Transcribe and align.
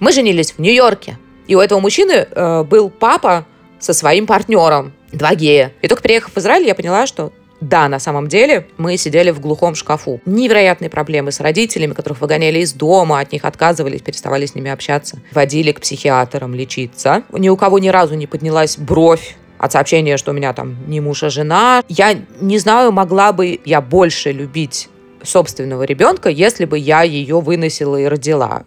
Мы 0.00 0.12
женились 0.12 0.52
в 0.52 0.58
Нью-Йорке. 0.58 1.18
И 1.46 1.54
у 1.54 1.60
этого 1.60 1.78
мужчины 1.78 2.26
э, 2.30 2.62
был 2.64 2.90
папа 2.90 3.46
со 3.78 3.92
своим 3.92 4.26
партнером, 4.26 4.92
два 5.12 5.34
гея. 5.34 5.72
И 5.82 5.88
только 5.88 6.02
приехав 6.02 6.32
в 6.34 6.38
Израиль, 6.38 6.66
я 6.66 6.74
поняла, 6.74 7.06
что 7.06 7.32
да, 7.60 7.88
на 7.88 7.98
самом 7.98 8.26
деле 8.26 8.66
мы 8.78 8.96
сидели 8.96 9.30
в 9.30 9.40
глухом 9.40 9.74
шкафу. 9.74 10.20
Невероятные 10.24 10.88
проблемы 10.88 11.30
с 11.30 11.40
родителями, 11.40 11.92
которых 11.92 12.22
выгоняли 12.22 12.60
из 12.60 12.72
дома, 12.72 13.20
от 13.20 13.32
них 13.32 13.44
отказывались, 13.44 14.00
переставали 14.00 14.46
с 14.46 14.54
ними 14.54 14.70
общаться. 14.70 15.20
Водили 15.32 15.72
к 15.72 15.80
психиатрам 15.80 16.54
лечиться. 16.54 17.22
Ни 17.32 17.50
у 17.50 17.56
кого 17.56 17.78
ни 17.78 17.88
разу 17.88 18.14
не 18.14 18.26
поднялась 18.26 18.78
бровь 18.78 19.36
от 19.58 19.72
сообщения, 19.72 20.16
что 20.16 20.30
у 20.30 20.34
меня 20.34 20.54
там 20.54 20.78
не 20.88 21.00
муж, 21.00 21.22
а 21.22 21.28
жена. 21.28 21.82
Я 21.88 22.16
не 22.40 22.58
знаю, 22.58 22.92
могла 22.92 23.32
бы 23.32 23.60
я 23.66 23.82
больше 23.82 24.32
любить 24.32 24.88
собственного 25.22 25.82
ребенка, 25.82 26.30
если 26.30 26.64
бы 26.64 26.78
я 26.78 27.02
ее 27.02 27.40
выносила 27.40 27.96
и 27.96 28.06
родила. 28.06 28.64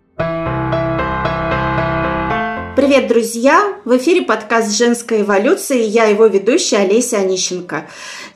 Привет, 2.75 3.07
друзья! 3.07 3.77
В 3.85 3.95
эфире 3.97 4.23
подкаст 4.23 4.75
«Женская 4.75 5.21
эволюция» 5.21 5.77
и 5.77 5.83
я 5.83 6.05
его 6.05 6.25
ведущая 6.25 6.77
Олеся 6.77 7.17
Онищенко. 7.17 7.85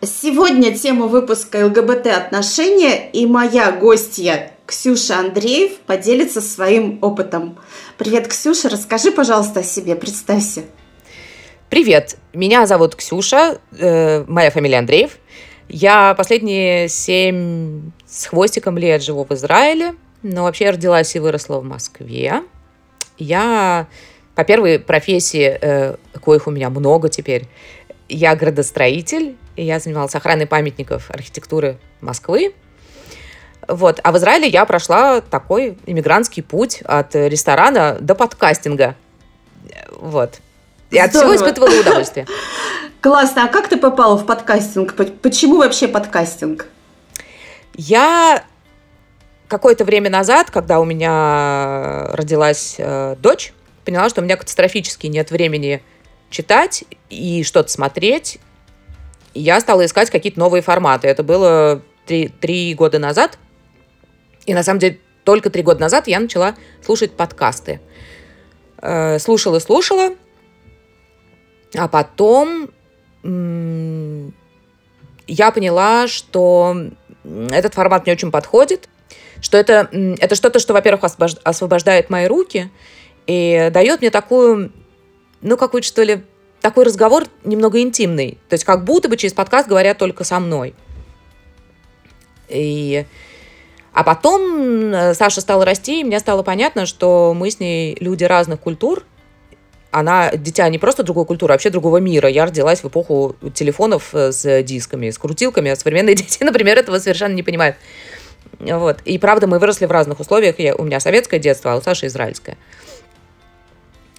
Сегодня 0.04 0.78
тема 0.78 1.08
выпуска 1.08 1.66
ЛГБТ-отношения 1.66 3.10
и 3.10 3.26
моя 3.26 3.72
гостья 3.72 4.52
Ксюша 4.68 5.18
Андреев 5.18 5.80
поделится 5.88 6.42
своим 6.42 7.00
опытом. 7.02 7.58
Привет, 7.98 8.28
Ксюша, 8.28 8.70
расскажи, 8.70 9.12
пожалуйста, 9.12 9.62
о 9.62 9.64
себе, 9.64 9.96
представься. 9.96 10.66
Привет, 11.72 12.18
меня 12.32 12.68
зовут 12.68 12.96
Ксюша, 12.96 13.58
э, 13.76 14.24
моя 14.28 14.52
фамилия 14.52 14.78
Андреев. 14.78 15.18
Я 15.68 16.14
последние 16.14 16.90
семь 16.90 17.92
с 18.06 18.28
хвостиком 18.28 18.78
лет 18.78 19.02
живу 19.02 19.26
в 19.26 19.32
Израиле, 19.32 19.96
но 20.22 20.44
вообще 20.44 20.70
родилась 20.70 21.16
и 21.16 21.20
выросла 21.20 21.60
в 21.60 21.64
Москве. 21.64 22.44
Я 23.18 23.88
по 24.38 24.44
первой 24.44 24.78
профессии, 24.78 25.58
э, 25.60 25.96
коих 26.24 26.46
у 26.46 26.52
меня 26.52 26.70
много 26.70 27.10
теперь, 27.10 27.48
я 28.08 28.36
градостроитель, 28.36 29.36
и 29.56 29.64
я 29.64 29.80
занималась 29.80 30.14
охраной 30.14 30.46
памятников 30.46 31.10
архитектуры 31.10 31.80
Москвы. 32.02 32.54
Вот. 33.68 34.00
А 34.04 34.12
в 34.12 34.18
Израиле 34.18 34.48
я 34.48 34.66
прошла 34.66 35.22
такой 35.22 35.80
иммигрантский 35.88 36.44
путь 36.44 36.84
от 36.84 37.16
ресторана 37.16 37.98
до 38.00 38.14
подкастинга. 38.14 38.96
Вот. 40.00 40.36
И 40.92 41.00
от 41.00 41.16
всего 41.16 41.36
испытывала 41.36 41.72
удовольствие. 41.72 42.28
Классно. 43.02 43.46
А 43.46 43.48
как 43.48 43.68
ты 43.68 43.76
попала 43.78 44.18
в 44.18 44.28
подкастинг? 44.28 44.94
Почему 45.24 45.58
вообще 45.58 45.88
подкастинг? 45.88 46.68
Я 47.74 48.44
какое-то 49.48 49.84
время 49.84 50.12
назад, 50.12 50.52
когда 50.52 50.80
у 50.80 50.86
меня 50.86 52.10
родилась 52.14 52.76
э, 52.78 53.16
дочь, 53.18 53.54
поняла, 53.88 54.10
что 54.10 54.20
у 54.20 54.24
меня 54.26 54.36
катастрофически 54.36 55.08
нет 55.08 55.32
времени 55.32 55.82
читать 56.30 56.84
и 57.10 57.44
что-то 57.44 57.70
смотреть. 57.70 58.38
Я 59.34 59.62
стала 59.62 59.86
искать 59.86 60.10
какие-то 60.10 60.38
новые 60.38 60.62
форматы. 60.62 61.08
Это 61.08 61.24
было 61.24 61.82
три, 62.06 62.74
года 62.74 63.00
назад. 63.00 63.40
И 64.46 64.54
на 64.54 64.62
самом 64.62 64.80
деле 64.80 65.00
только 65.24 65.50
три 65.50 65.64
года 65.64 65.80
назад 65.80 66.10
я 66.10 66.20
начала 66.20 66.56
слушать 66.84 67.14
подкасты. 67.14 67.80
Э, 68.82 69.20
слушала, 69.20 69.60
слушала. 69.60 70.16
А 71.74 71.88
потом 71.88 72.70
я 75.28 75.52
поняла, 75.52 76.10
что 76.10 76.76
этот 77.24 77.74
формат 77.74 78.06
мне 78.06 78.12
очень 78.14 78.32
подходит, 78.32 78.90
что 79.40 79.58
это, 79.58 79.90
это 80.20 80.36
что-то, 80.36 80.60
что, 80.60 80.74
во-первых, 80.74 81.10
освобождает 81.44 82.10
мои 82.10 82.28
руки, 82.28 82.70
и 83.28 83.70
дает 83.72 84.00
мне 84.02 84.10
такую, 84.10 84.72
ну, 85.42 85.58
какую-то, 85.58 85.88
что 85.88 86.02
ли, 86.04 86.24
такой 86.62 86.86
разговор 86.86 87.26
немного 87.44 87.82
интимный. 87.82 88.38
То 88.50 88.54
есть 88.54 88.64
как 88.64 88.84
будто 88.84 89.10
бы 89.10 89.18
через 89.18 89.34
подкаст 89.34 89.68
говорят 89.68 89.98
только 89.98 90.24
со 90.24 90.40
мной. 90.40 90.74
И... 92.50 93.06
А 93.94 94.04
потом 94.04 94.94
э, 94.94 95.14
Саша 95.16 95.42
стала 95.42 95.66
расти, 95.66 96.02
и 96.02 96.04
мне 96.04 96.20
стало 96.20 96.44
понятно, 96.44 96.86
что 96.86 97.34
мы 97.36 97.50
с 97.50 97.60
ней 97.60 97.98
люди 98.00 98.24
разных 98.24 98.60
культур. 98.60 99.04
Она 99.90 100.32
дитя 100.34 100.70
не 100.70 100.78
просто 100.78 101.04
другой 101.04 101.26
культуры, 101.26 101.54
а 101.54 101.56
вообще 101.56 101.72
другого 101.72 101.98
мира. 101.98 102.30
Я 102.30 102.46
родилась 102.46 102.84
в 102.84 102.88
эпоху 102.88 103.36
телефонов 103.54 104.14
э, 104.14 104.32
с 104.32 104.64
дисками, 104.64 105.10
с 105.10 105.18
крутилками, 105.18 105.72
а 105.72 105.76
современные 105.76 106.16
дети, 106.18 106.44
например, 106.44 106.78
этого 106.78 107.00
совершенно 107.00 107.34
не 107.34 107.44
понимают. 107.44 107.76
Вот. 108.60 109.00
И 109.04 109.18
правда, 109.18 109.48
мы 109.48 109.60
выросли 109.60 109.86
в 109.86 109.92
разных 109.92 110.20
условиях. 110.20 110.60
Я, 110.60 110.76
у 110.76 110.84
меня 110.84 111.00
советское 111.00 111.40
детство, 111.40 111.74
а 111.74 111.78
у 111.78 111.82
Саши 111.82 112.06
израильское. 112.06 112.58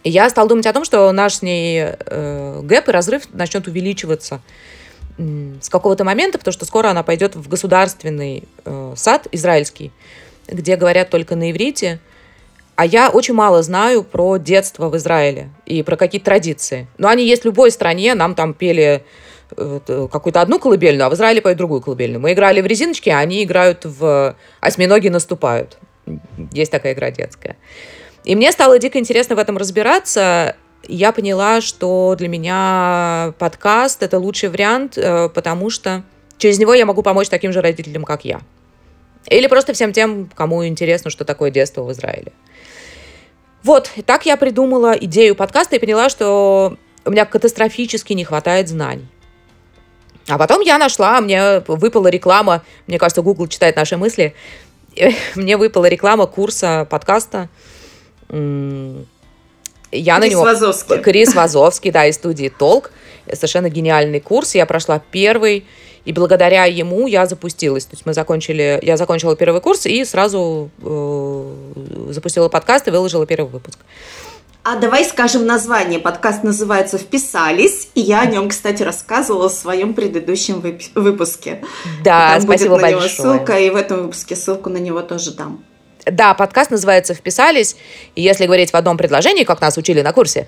Я 0.05 0.29
стала 0.31 0.49
думать 0.49 0.67
о 0.67 0.73
том, 0.73 0.85
что 0.85 1.11
наш 1.13 1.37
с 1.37 1.43
ней 1.43 1.83
э, 1.83 2.61
гэп 2.63 2.89
и 2.89 2.93
разрыв 2.93 3.25
начнет 3.33 3.67
увеличиваться 3.67 4.41
с 5.61 5.69
какого-то 5.69 6.05
момента, 6.05 6.39
потому 6.39 6.53
что 6.53 6.65
скоро 6.65 6.89
она 6.89 7.03
пойдет 7.03 7.35
в 7.35 7.49
государственный 7.49 8.45
э, 8.65 8.93
сад 8.97 9.27
израильский, 9.33 9.91
где 10.47 10.77
говорят 10.77 11.11
только 11.11 11.35
на 11.35 11.51
иврите. 11.51 11.99
А 12.77 12.87
я 12.87 13.11
очень 13.11 13.35
мало 13.35 13.65
знаю 13.65 14.05
про 14.05 14.37
детство 14.37 14.89
в 14.89 14.97
Израиле 14.97 15.51
и 15.67 15.83
про 15.83 15.97
какие-то 15.97 16.27
традиции. 16.27 16.87
Но 16.97 17.09
они 17.09 17.27
есть 17.27 17.43
в 17.43 17.47
любой 17.47 17.73
стране. 17.73 18.15
Нам 18.15 18.37
там 18.37 18.55
пели 18.55 19.05
э, 19.57 20.09
какую-то 20.13 20.41
одну 20.41 20.61
колыбельную, 20.61 21.09
а 21.09 21.11
в 21.11 21.15
Израиле 21.15 21.43
поют 21.43 21.59
другую 21.59 21.81
колыбельную. 21.81 22.21
Мы 22.21 22.35
играли 22.35 22.61
в 22.61 22.67
резиночки, 22.67 23.11
а 23.11 23.19
они 23.19 23.43
играют 23.43 23.85
в 23.85 24.37
«Осьминоги 24.61 25.09
наступают». 25.09 25.79
Есть 26.53 26.71
такая 26.71 26.93
игра 26.93 27.11
детская. 27.11 27.57
И 28.29 28.37
мне 28.37 28.53
стало 28.53 28.79
дико 28.79 28.99
интересно 28.99 29.37
в 29.37 29.39
этом 29.39 29.57
разбираться. 29.57 30.55
Я 30.87 31.13
поняла, 31.13 31.63
что 31.63 32.15
для 32.15 32.29
меня 32.29 33.33
подкаст— 33.39 34.03
это 34.03 34.19
лучший 34.19 34.51
вариант, 34.51 34.99
э, 34.99 35.31
потому 35.31 35.71
что 35.71 36.03
через 36.37 36.59
него 36.59 36.75
я 36.75 36.85
могу 36.85 37.03
помочь 37.03 37.31
таким 37.31 37.55
же 37.55 37.63
родителям, 37.63 38.05
как 38.05 38.27
я. 38.27 38.43
Или 39.31 39.47
просто 39.47 39.73
всем 39.73 39.95
тем, 39.95 40.31
кому 40.35 40.67
интересно, 40.67 41.11
что 41.11 41.25
такое 41.25 41.51
детство 41.51 41.85
в 41.85 41.93
Израиле. 41.93 42.33
Вот, 43.63 43.91
и 43.97 44.03
так 44.03 44.27
я 44.27 44.37
придумала 44.37 44.93
идею 44.93 45.35
подкаста 45.35 45.77
и 45.77 45.79
поняла, 45.79 46.11
что 46.11 46.77
у 47.07 47.11
меня 47.11 47.25
катастрофически 47.25 48.13
не 48.13 48.25
хватает 48.25 48.69
знаний. 48.69 49.09
А 50.29 50.37
потом 50.37 50.61
я 50.61 50.77
нашла, 50.77 51.19
мне 51.23 51.61
выпала 51.61 52.09
реклама, 52.09 52.63
мне 52.89 52.99
кажется, 52.99 53.23
Google 53.23 53.49
читает 53.49 53.77
наши 53.77 53.97
мысли, 53.97 54.35
мне 55.35 55.57
выпала 55.57 55.87
реклама 55.87 56.27
курса 56.27 56.87
подкаста– 56.91 57.49
я 58.31 60.19
Крис 60.19 60.21
на 60.21 60.31
него... 60.31 60.43
Вазовский. 60.43 60.99
Крис 60.99 61.35
Вазовский, 61.35 61.91
да, 61.91 62.07
из 62.07 62.17
студии 62.17 62.49
«Толк». 62.49 62.91
Совершенно 63.33 63.69
гениальный 63.69 64.21
курс. 64.21 64.55
Я 64.55 64.65
прошла 64.65 65.03
первый, 65.11 65.67
и 66.05 66.13
благодаря 66.13 66.65
ему 66.65 67.07
я 67.07 67.27
запустилась. 67.27 67.85
То 67.85 67.95
есть 67.95 68.07
мы 68.07 68.15
закончили... 68.15 68.79
Я 68.83 68.97
закончила 68.97 69.37
первый 69.37 69.61
курс 69.61 69.85
и 69.87 70.05
сразу 70.05 70.71
э, 70.83 71.55
запустила 72.11 72.49
подкаст 72.49 72.89
и 72.89 72.91
выложила 72.91 73.27
первый 73.27 73.51
выпуск. 73.51 73.79
А 74.63 74.77
давай 74.77 75.05
скажем 75.05 75.47
название. 75.47 75.99
Подкаст 75.99 76.43
называется 76.45 76.99
«Вписались», 76.99 77.89
и 77.95 78.01
я 78.01 78.21
о 78.21 78.27
нем, 78.27 78.51
кстати, 78.51 78.83
рассказывала 78.83 79.49
в 79.49 79.53
своем 79.53 79.95
предыдущем 79.95 80.63
выпуске. 80.95 81.63
Да, 82.05 82.33
Там 82.35 82.43
спасибо 82.43 82.75
будет 82.75 82.83
на 82.83 82.99
большое. 82.99 83.01
него 83.01 83.09
ссылка, 83.09 83.59
и 83.59 83.71
в 83.71 83.77
этом 83.77 84.03
выпуске 84.03 84.37
ссылку 84.37 84.69
на 84.69 84.77
него 84.77 85.01
тоже 85.01 85.33
дам. 85.33 85.65
Да, 86.11 86.35
подкаст 86.35 86.71
называется 86.71 87.15
«Вписались», 87.15 87.77
и 88.15 88.23
если 88.23 88.47
говорить 88.47 88.71
в 88.71 88.75
одном 88.75 88.97
предложении, 88.97 89.45
как 89.45 89.61
нас 89.61 89.77
учили 89.77 90.03
на 90.03 90.13
курсе, 90.13 90.47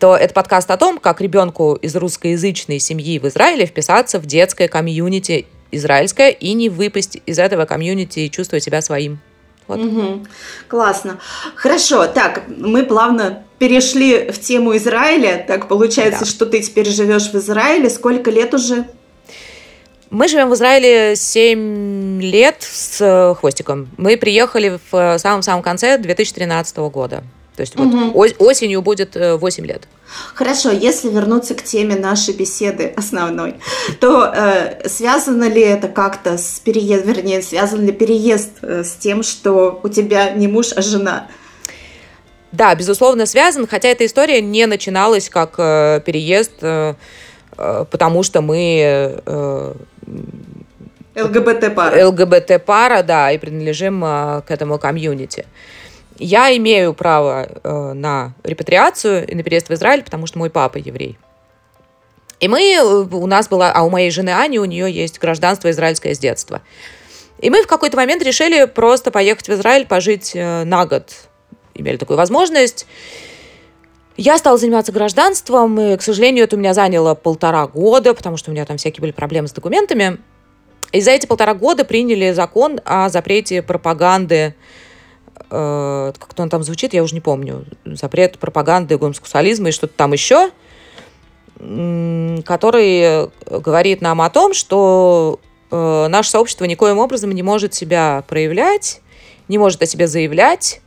то 0.00 0.16
это 0.16 0.32
подкаст 0.32 0.70
о 0.70 0.76
том, 0.76 0.98
как 0.98 1.20
ребенку 1.20 1.74
из 1.74 1.96
русскоязычной 1.96 2.78
семьи 2.78 3.18
в 3.18 3.26
Израиле 3.26 3.66
вписаться 3.66 4.18
в 4.18 4.26
детское 4.26 4.68
комьюнити 4.68 5.46
израильское 5.70 6.30
и 6.30 6.52
не 6.52 6.68
выпасть 6.68 7.18
из 7.26 7.38
этого 7.38 7.64
комьюнити 7.64 8.20
и 8.20 8.30
чувствовать 8.30 8.62
себя 8.62 8.82
своим. 8.82 9.20
Вот. 9.66 9.78
Угу. 9.78 10.26
Классно. 10.68 11.18
Хорошо, 11.54 12.06
так, 12.06 12.42
мы 12.48 12.84
плавно 12.84 13.44
перешли 13.58 14.30
в 14.30 14.38
тему 14.38 14.76
Израиля. 14.76 15.44
Так 15.46 15.68
получается, 15.68 16.24
да. 16.24 16.26
что 16.26 16.46
ты 16.46 16.60
теперь 16.60 16.88
живешь 16.88 17.30
в 17.30 17.34
Израиле. 17.36 17.88
Сколько 17.88 18.30
лет 18.30 18.54
уже? 18.54 18.86
Мы 20.12 20.28
живем 20.28 20.50
в 20.50 20.54
Израиле 20.54 21.16
7 21.16 22.20
лет 22.20 22.56
с 22.60 23.00
э, 23.00 23.34
хвостиком. 23.34 23.88
Мы 23.96 24.18
приехали 24.18 24.78
в 24.90 24.94
э, 24.94 25.18
самом-самом 25.18 25.62
конце 25.62 25.96
2013 25.96 26.76
года. 26.92 27.24
То 27.56 27.62
есть 27.62 27.74
угу. 27.78 28.10
вот 28.10 28.34
осенью 28.38 28.82
будет 28.82 29.16
8 29.16 29.64
э, 29.64 29.66
лет. 29.66 29.88
Хорошо, 30.34 30.70
если 30.70 31.08
вернуться 31.08 31.54
к 31.54 31.62
теме 31.62 31.96
нашей 31.96 32.34
беседы 32.34 32.92
основной, 32.94 33.54
то 34.00 34.30
э, 34.30 34.86
связано 34.86 35.48
ли 35.48 35.62
это 35.62 35.88
как-то 35.88 36.36
с 36.36 36.60
переездом, 36.60 37.14
вернее, 37.14 37.40
связан 37.40 37.82
ли 37.82 37.92
переезд 37.92 38.62
с 38.62 38.92
тем, 38.96 39.22
что 39.22 39.80
у 39.82 39.88
тебя 39.88 40.32
не 40.32 40.46
муж, 40.46 40.74
а 40.76 40.82
жена? 40.82 41.26
Да, 42.52 42.74
безусловно, 42.74 43.24
связан, 43.24 43.66
хотя 43.66 43.88
эта 43.88 44.04
история 44.04 44.42
не 44.42 44.66
начиналась 44.66 45.30
как 45.30 45.54
э, 45.56 46.02
переезд, 46.04 46.52
э, 46.60 46.94
потому 47.90 48.22
что 48.22 48.40
мы 48.40 49.20
э, 49.24 49.72
ЛГБТ-пара. 51.14 52.06
ЛГБТ-пара, 52.06 53.02
да, 53.02 53.30
и 53.32 53.38
принадлежим 53.38 54.02
а, 54.04 54.40
к 54.42 54.50
этому 54.50 54.78
комьюнити. 54.78 55.46
я 56.18 56.56
имею 56.56 56.94
право 56.94 57.48
э, 57.62 57.92
на 57.92 58.34
репатриацию 58.44 59.26
и 59.26 59.34
на 59.34 59.42
переезд 59.42 59.68
в 59.68 59.74
Израиль, 59.74 60.02
потому 60.02 60.26
что 60.26 60.38
мой 60.38 60.50
папа 60.50 60.78
еврей. 60.78 61.18
И 62.40 62.48
мы, 62.48 62.60
э, 62.60 62.82
у 62.82 63.26
нас 63.26 63.48
была, 63.48 63.72
а 63.72 63.82
у 63.82 63.90
моей 63.90 64.10
жены 64.10 64.30
Ани, 64.30 64.58
у 64.58 64.64
нее 64.64 64.90
есть 64.90 65.18
гражданство 65.18 65.70
израильское 65.70 66.14
с 66.14 66.18
детства. 66.18 66.62
И 67.38 67.50
мы 67.50 67.62
в 67.62 67.66
какой-то 67.66 67.96
момент 67.96 68.22
решили 68.22 68.64
просто 68.66 69.10
поехать 69.10 69.48
в 69.48 69.52
Израиль, 69.52 69.86
пожить 69.86 70.32
э, 70.34 70.64
на 70.64 70.86
год. 70.86 71.12
Имели 71.74 71.96
такую 71.96 72.16
возможность. 72.16 72.86
Я 74.24 74.38
стала 74.38 74.56
заниматься 74.56 74.92
гражданством, 74.92 75.80
и, 75.80 75.96
к 75.96 76.02
сожалению, 76.02 76.44
это 76.44 76.54
у 76.54 76.58
меня 76.60 76.74
заняло 76.74 77.16
полтора 77.16 77.66
года, 77.66 78.14
потому 78.14 78.36
что 78.36 78.50
у 78.50 78.54
меня 78.54 78.64
там 78.64 78.76
всякие 78.76 79.00
были 79.00 79.10
проблемы 79.10 79.48
с 79.48 79.52
документами. 79.52 80.18
И 80.92 81.00
за 81.00 81.10
эти 81.10 81.26
полтора 81.26 81.54
года 81.54 81.84
приняли 81.84 82.30
закон 82.30 82.80
о 82.84 83.08
запрете 83.08 83.62
пропаганды, 83.62 84.54
э, 85.50 86.12
как-то 86.16 86.42
он 86.44 86.50
там 86.50 86.62
звучит, 86.62 86.94
я 86.94 87.02
уже 87.02 87.16
не 87.16 87.20
помню, 87.20 87.66
запрет 87.84 88.38
пропаганды 88.38 88.96
гомосексуализма 88.96 89.70
и 89.70 89.72
что-то 89.72 89.94
там 89.96 90.12
еще, 90.12 90.52
который 91.58 93.28
говорит 93.50 94.02
нам 94.02 94.20
о 94.20 94.30
том, 94.30 94.54
что 94.54 95.40
э, 95.72 96.06
наше 96.08 96.30
сообщество 96.30 96.64
никоим 96.66 96.98
образом 96.98 97.32
не 97.32 97.42
может 97.42 97.74
себя 97.74 98.22
проявлять, 98.28 99.00
не 99.48 99.58
может 99.58 99.82
о 99.82 99.86
себе 99.86 100.06
заявлять, 100.06 100.80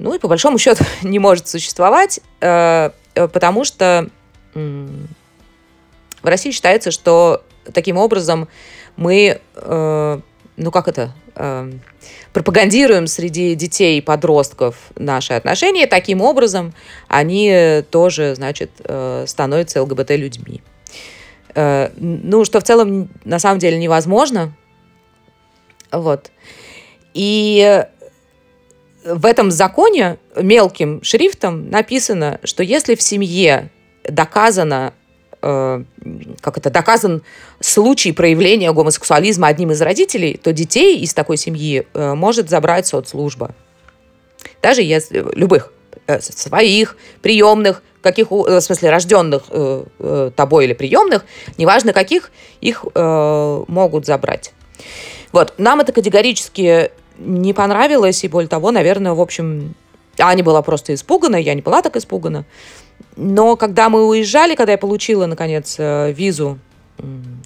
ну 0.00 0.14
и 0.14 0.18
по 0.18 0.28
большому 0.28 0.58
счету 0.58 0.84
не 1.02 1.18
может 1.18 1.46
существовать, 1.46 2.20
э, 2.40 2.90
э, 3.14 3.28
потому 3.28 3.64
что 3.64 4.08
в 4.54 6.26
России 6.26 6.50
считается, 6.50 6.90
что 6.90 7.44
таким 7.72 7.96
образом 7.96 8.48
мы, 8.96 9.40
э, 9.54 10.20
ну 10.56 10.70
как 10.72 10.88
это, 10.88 11.14
пропагандируем 12.32 13.06
среди 13.06 13.54
детей 13.54 13.98
и 13.98 14.00
подростков 14.00 14.76
наши 14.96 15.32
отношения, 15.32 15.86
таким 15.86 16.20
образом 16.20 16.74
они 17.08 17.82
тоже, 17.90 18.34
значит, 18.34 18.70
становятся 19.26 19.82
ЛГБТ-людьми. 19.82 20.60
Ну, 21.54 22.44
что 22.44 22.60
в 22.60 22.64
целом 22.64 23.08
на 23.24 23.38
самом 23.38 23.58
деле 23.58 23.78
невозможно. 23.78 24.52
Вот. 25.92 26.30
И 27.14 27.84
в 29.04 29.26
этом 29.26 29.50
законе 29.50 30.18
мелким 30.36 31.02
шрифтом 31.02 31.70
написано, 31.70 32.38
что 32.44 32.62
если 32.62 32.94
в 32.94 33.02
семье 33.02 33.70
доказано, 34.04 34.92
э, 35.42 35.84
как 36.40 36.58
это, 36.58 36.70
доказан 36.70 37.22
случай 37.60 38.12
проявления 38.12 38.72
гомосексуализма 38.72 39.48
одним 39.48 39.70
из 39.72 39.80
родителей, 39.80 40.38
то 40.42 40.52
детей 40.52 40.98
из 40.98 41.14
такой 41.14 41.36
семьи 41.36 41.86
э, 41.92 42.14
может 42.14 42.50
забрать 42.50 42.86
соцслужба. 42.86 43.54
Даже 44.62 44.82
если 44.82 45.24
любых, 45.34 45.72
э, 46.06 46.20
своих, 46.20 46.96
приемных, 47.22 47.82
каких, 48.02 48.30
в 48.30 48.60
смысле, 48.60 48.88
рожденных 48.88 49.42
тобой 50.34 50.64
или 50.64 50.72
приемных, 50.72 51.26
неважно 51.58 51.92
каких, 51.92 52.30
их 52.62 52.86
могут 52.94 54.06
забрать. 54.06 54.54
Вот, 55.32 55.52
нам 55.58 55.80
это 55.80 55.92
категорически 55.92 56.92
не 57.20 57.52
понравилось, 57.52 58.24
и 58.24 58.28
более 58.28 58.48
того, 58.48 58.70
наверное, 58.70 59.12
в 59.12 59.20
общем, 59.20 59.74
Аня 60.18 60.42
была 60.42 60.62
просто 60.62 60.94
испугана, 60.94 61.36
я 61.36 61.54
не 61.54 61.62
была 61.62 61.82
так 61.82 61.96
испугана. 61.96 62.44
Но 63.16 63.56
когда 63.56 63.88
мы 63.88 64.06
уезжали, 64.06 64.54
когда 64.54 64.72
я 64.72 64.78
получила, 64.78 65.26
наконец, 65.26 65.76
э, 65.78 66.12
визу 66.12 66.58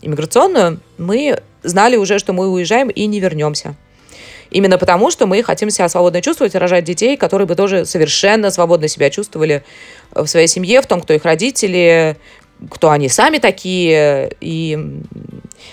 иммиграционную, 0.03 0.81
мы 0.99 1.41
знали 1.63 1.97
уже, 1.97 2.19
что 2.19 2.33
мы 2.33 2.49
уезжаем 2.49 2.89
и 2.89 3.07
не 3.07 3.21
вернемся. 3.21 3.77
Именно 4.51 4.79
потому, 4.79 5.11
что 5.11 5.27
мы 5.27 5.43
хотим 5.43 5.71
себя 5.71 5.89
свободно 5.89 6.21
чувствовать, 6.21 6.55
рожать 6.55 6.85
детей, 6.85 7.17
которые 7.17 7.47
бы 7.47 7.55
тоже 7.55 7.85
совершенно 7.87 8.51
свободно 8.51 8.89
себя 8.89 9.11
чувствовали 9.11 9.65
в 10.13 10.27
своей 10.27 10.47
семье, 10.47 10.83
в 10.83 10.87
том, 10.87 11.01
кто 11.01 11.13
их 11.13 11.25
родители, 11.25 12.17
кто 12.71 12.91
они 12.91 13.09
сами 13.09 13.39
такие, 13.39 14.33
и 14.41 15.01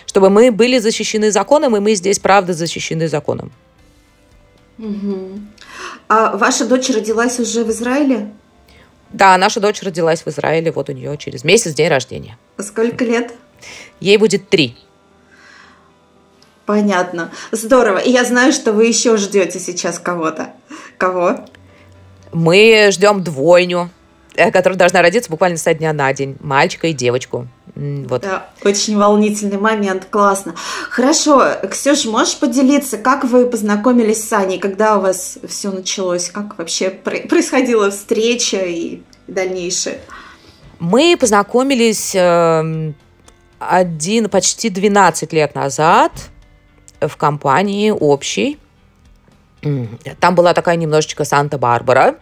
чтобы 0.06 0.30
мы 0.30 0.52
были 0.52 0.80
защищены 0.80 1.32
законом, 1.32 1.76
и 1.76 1.80
мы 1.80 1.94
здесь, 1.96 2.20
правда, 2.20 2.54
защищены 2.54 3.08
законом. 3.08 3.52
Угу. 4.78 5.40
А 6.08 6.38
ваша 6.38 6.66
дочь 6.66 6.90
родилась 6.90 7.40
уже 7.40 7.64
в 7.64 7.70
Израиле? 7.72 8.32
Да, 9.12 9.38
наша 9.38 9.60
дочь 9.60 9.82
родилась 9.82 10.24
в 10.24 10.28
Израиле, 10.28 10.72
вот 10.72 10.90
у 10.90 10.94
нее 10.94 11.18
через 11.18 11.44
месяц 11.44 11.74
день 11.74 11.90
рождения. 11.90 12.38
Сколько 12.58 13.04
лет? 13.04 13.34
Ей 14.00 14.18
будет 14.18 14.50
три. 14.50 14.78
Понятно. 16.66 17.32
Здорово. 17.52 17.98
И 17.98 18.12
я 18.12 18.24
знаю, 18.24 18.54
что 18.54 18.72
вы 18.72 18.86
еще 18.86 19.18
ждете 19.18 19.60
сейчас 19.60 20.00
кого-то. 20.00 20.54
Кого? 20.98 21.46
Мы 22.32 22.90
ждем 22.92 23.24
двойню, 23.24 23.90
которая 24.36 24.78
должна 24.78 25.02
родиться 25.02 25.30
буквально 25.30 25.58
со 25.58 25.74
дня 25.74 25.94
на 25.94 26.14
день. 26.14 26.38
Мальчика 26.40 26.88
и 26.88 26.94
девочку. 26.94 27.48
Вот. 27.76 28.22
Да, 28.22 28.50
очень 28.64 28.98
волнительный 28.98 29.58
момент, 29.58 30.06
классно. 30.10 30.56
Хорошо, 30.90 31.56
Ксюш, 31.70 32.06
можешь 32.06 32.38
поделиться, 32.38 32.98
как 32.98 33.24
вы 33.24 33.46
познакомились 33.46 34.28
с 34.28 34.34
Аней, 34.34 34.60
когда 34.60 34.98
у 34.98 35.02
вас 35.02 35.38
все 35.48 35.72
началось, 35.72 36.30
как 36.30 36.58
вообще 36.58 36.90
происходила 36.90 37.90
встреча 37.90 38.58
и 38.58 39.02
дальнейшее? 39.28 40.00
Мы 40.80 41.16
познакомились 41.18 42.14
э, 42.16 42.94
один, 43.60 44.30
почти 44.30 44.70
12 44.70 45.32
лет 45.32 45.56
назад 45.56 46.12
в 47.00 47.16
компании 47.18 47.92
общей. 47.92 48.58
Там 50.20 50.36
была 50.36 50.54
такая 50.54 50.76
немножечко 50.76 51.24
Санта-Барбара. 51.24 52.16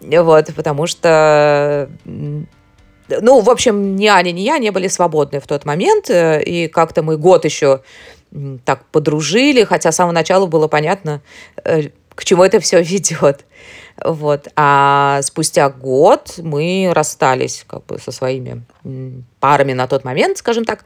Вот, 0.00 0.54
потому 0.54 0.86
что 0.86 1.88
ну, 2.04 3.40
в 3.40 3.50
общем, 3.50 3.96
ни 3.96 4.06
Аня, 4.06 4.30
ни 4.32 4.42
я 4.42 4.58
не 4.58 4.70
были 4.70 4.88
свободны 4.88 5.40
в 5.40 5.46
тот 5.46 5.64
момент, 5.64 6.10
э, 6.10 6.42
и 6.42 6.68
как-то 6.68 7.02
мы 7.02 7.16
год 7.16 7.44
еще 7.44 7.80
так 8.64 8.84
подружили, 8.92 9.64
хотя 9.64 9.90
с 9.90 9.96
самого 9.96 10.12
начала 10.12 10.46
было 10.46 10.68
понятно, 10.68 11.20
э, 11.64 11.88
к 12.14 12.24
чему 12.24 12.44
это 12.44 12.60
все 12.60 12.82
ведет. 12.82 13.44
Вот. 14.02 14.48
А 14.56 15.20
спустя 15.22 15.68
год 15.68 16.34
мы 16.38 16.90
расстались 16.94 17.64
как 17.66 17.84
бы 17.86 17.98
со 17.98 18.12
своими 18.12 18.62
парами 19.40 19.72
на 19.72 19.86
тот 19.86 20.04
момент, 20.04 20.38
скажем 20.38 20.64
так. 20.64 20.84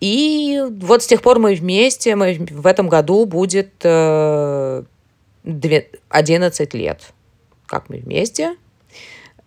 И 0.00 0.62
вот 0.80 1.02
с 1.02 1.06
тех 1.06 1.22
пор 1.22 1.38
мы 1.38 1.54
вместе, 1.54 2.16
мы 2.16 2.34
в 2.50 2.66
этом 2.66 2.88
году 2.88 3.24
будет 3.24 3.72
11 3.84 4.84
э, 5.44 6.76
лет, 6.76 7.02
как 7.66 7.88
мы 7.88 7.98
вместе. 7.98 8.56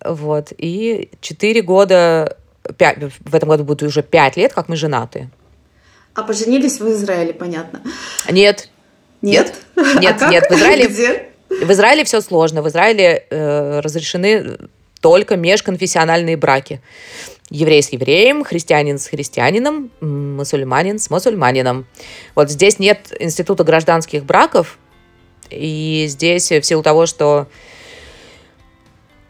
Вот. 0.04 0.54
И 0.58 1.10
четыре 1.22 1.62
года, 1.62 2.38
5, 2.78 2.98
в 3.20 3.36
этом 3.36 3.50
году 3.50 3.64
будет 3.64 3.84
уже 3.84 4.04
пять 4.04 4.38
лет, 4.38 4.54
как 4.54 4.70
мы 4.70 4.76
женаты. 4.76 5.30
А 6.14 6.24
поженились 6.24 6.80
в 6.80 6.90
Израиле, 6.90 7.34
понятно? 7.34 7.82
Нет. 8.30 8.70
Нет? 9.22 9.56
Нет, 9.76 10.22
а 10.22 10.30
нет. 10.30 10.46
В 10.50 10.54
Израиле, 10.54 10.88
Где? 10.88 11.30
в 11.50 11.72
Израиле 11.72 12.04
все 12.04 12.22
сложно. 12.22 12.62
В 12.62 12.68
Израиле 12.70 13.26
э, 13.30 13.80
разрешены 13.80 14.58
только 15.02 15.36
межконфессиональные 15.36 16.38
браки. 16.38 16.82
Еврей 17.50 17.82
с 17.82 17.90
евреем, 17.90 18.44
христианин 18.44 19.00
с 19.00 19.08
христианином, 19.08 19.90
мусульманин 20.02 21.00
с 21.00 21.10
мусульманином. 21.10 21.86
Вот 22.36 22.52
здесь 22.52 22.78
нет 22.78 23.14
института 23.20 23.64
гражданских 23.64 24.26
браков, 24.26 24.78
и 25.50 26.06
здесь 26.10 26.52
в 26.52 26.64
силу 26.64 26.84
того, 26.84 27.06
что 27.06 27.48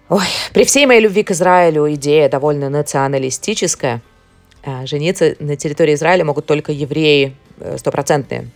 Ой, 0.10 0.24
при 0.54 0.64
всей 0.64 0.86
моей 0.86 1.02
любви 1.02 1.24
к 1.24 1.32
Израилю 1.32 1.94
идея 1.94 2.30
довольно 2.30 2.70
националистическая. 2.70 4.02
А, 4.64 4.86
жениться 4.86 5.36
на 5.40 5.58
территории 5.58 5.96
Израиля 5.96 6.24
могут 6.24 6.46
только 6.46 6.72
евреи 6.72 7.36
э, 7.60 7.78
стопроцентные. 7.78 8.50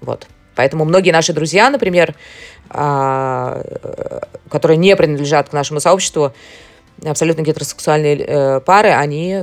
Вот. 0.00 0.26
Поэтому 0.54 0.84
многие 0.84 1.10
наши 1.10 1.32
друзья, 1.32 1.70
например, 1.70 2.14
а, 2.70 3.62
э, 3.64 4.20
которые 4.48 4.76
не 4.76 4.94
принадлежат 4.94 5.48
к 5.48 5.52
нашему 5.52 5.80
сообществу, 5.80 6.32
абсолютно 7.04 7.42
гетеросексуальные 7.42 8.16
э, 8.18 8.60
пары, 8.60 8.90
они 8.90 9.42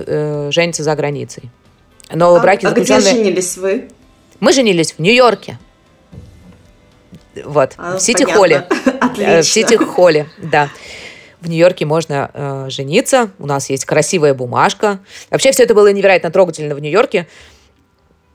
женятся 0.52 0.84
за 0.84 0.96
границей. 0.96 1.44
Но 2.10 2.36
а, 2.36 2.40
браки 2.40 2.66
заключенные... 2.66 3.00
А 3.00 3.02
где 3.02 3.24
женились 3.24 3.58
вы? 3.58 3.90
Мы 4.40 4.54
женились 4.54 4.94
в 4.94 5.00
Нью-Йорке. 5.00 5.60
Вот, 7.44 7.74
а, 7.78 7.98
в 7.98 8.02
Сити-холле. 8.02 8.66
В 9.16 9.44
Сити-холле, 9.44 10.28
да 10.38 10.70
в 11.42 11.50
Нью-Йорке 11.50 11.86
можно 11.86 12.30
э, 12.34 12.66
жениться, 12.70 13.32
у 13.40 13.48
нас 13.48 13.70
есть 13.70 13.86
красивая 13.86 14.34
бумажка. 14.34 15.00
Вообще 15.30 15.52
все 15.52 15.64
это 15.64 15.74
было 15.74 15.92
невероятно 15.92 16.32
трогательно 16.32 16.76
в 16.76 16.80
Нью-Йорке. 16.80 17.28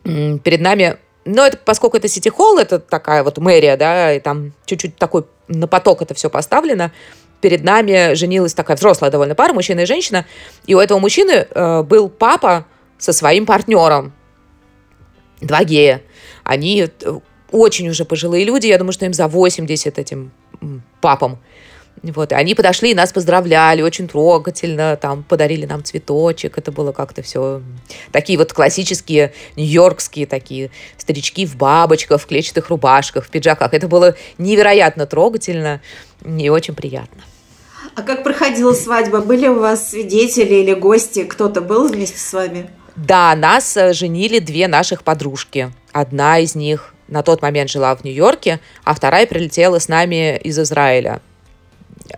Перед 0.02 0.60
нами, 0.60 0.96
но 1.24 1.46
это, 1.46 1.56
поскольку 1.64 1.96
это 1.96 2.08
Сити-холл, 2.08 2.58
это 2.58 2.78
такая 2.78 3.22
вот 3.22 3.38
мэрия, 3.38 3.76
да, 3.76 4.12
и 4.12 4.20
там 4.20 4.52
чуть-чуть 4.66 4.96
такой 4.96 5.24
на 5.48 5.66
поток 5.66 6.02
это 6.02 6.14
все 6.14 6.30
поставлено, 6.30 6.92
перед 7.40 7.62
нами 7.62 8.14
женилась 8.14 8.54
такая 8.54 8.76
взрослая 8.76 9.10
довольно 9.10 9.34
пара, 9.34 9.52
мужчина 9.52 9.80
и 9.80 9.86
женщина, 9.86 10.26
и 10.66 10.74
у 10.74 10.78
этого 10.78 10.98
мужчины 10.98 11.46
э, 11.48 11.82
был 11.82 12.08
папа 12.08 12.66
со 12.98 13.12
своим 13.12 13.46
партнером, 13.46 14.12
два 15.40 15.64
гея. 15.64 16.02
Они 16.44 16.88
э, 16.88 17.18
очень 17.50 17.88
уже 17.88 18.04
пожилые 18.04 18.44
люди, 18.44 18.66
я 18.66 18.78
думаю, 18.78 18.92
что 18.92 19.06
им 19.06 19.14
за 19.14 19.28
80 19.28 19.98
этим 19.98 20.32
папам. 21.00 21.38
Вот, 22.02 22.32
и 22.32 22.34
они 22.34 22.54
подошли 22.54 22.92
и 22.92 22.94
нас 22.94 23.12
поздравляли 23.12 23.82
очень 23.82 24.06
трогательно, 24.06 24.96
там 24.96 25.22
подарили 25.22 25.66
нам 25.66 25.82
цветочек, 25.82 26.58
это 26.58 26.70
было 26.70 26.92
как-то 26.92 27.22
все 27.22 27.62
такие 28.12 28.38
вот 28.38 28.52
классические 28.52 29.32
нью-йоркские 29.56 30.26
такие 30.26 30.70
старички 30.98 31.46
в 31.46 31.56
бабочках, 31.56 32.20
в 32.20 32.26
клетчатых 32.26 32.68
рубашках, 32.68 33.24
в 33.24 33.30
пиджаках. 33.30 33.72
Это 33.72 33.88
было 33.88 34.14
невероятно 34.38 35.06
трогательно 35.06 35.80
и 36.24 36.48
очень 36.48 36.74
приятно. 36.74 37.22
А 37.94 38.02
как 38.02 38.22
проходила 38.22 38.74
свадьба? 38.74 39.20
Были 39.20 39.48
у 39.48 39.58
вас 39.58 39.90
свидетели 39.90 40.56
или 40.56 40.74
гости? 40.74 41.24
Кто-то 41.24 41.62
был 41.62 41.88
вместе 41.88 42.18
с 42.18 42.32
вами? 42.32 42.68
Да, 42.94 43.34
нас 43.34 43.76
э, 43.76 43.92
женили 43.92 44.38
две 44.38 44.68
наших 44.68 45.02
подружки. 45.02 45.72
Одна 45.92 46.38
из 46.38 46.54
них 46.54 46.94
на 47.08 47.22
тот 47.22 47.40
момент 47.42 47.70
жила 47.70 47.94
в 47.94 48.04
Нью-Йорке, 48.04 48.60
а 48.84 48.94
вторая 48.94 49.26
прилетела 49.26 49.78
с 49.78 49.88
нами 49.88 50.36
из 50.38 50.58
Израиля. 50.58 51.20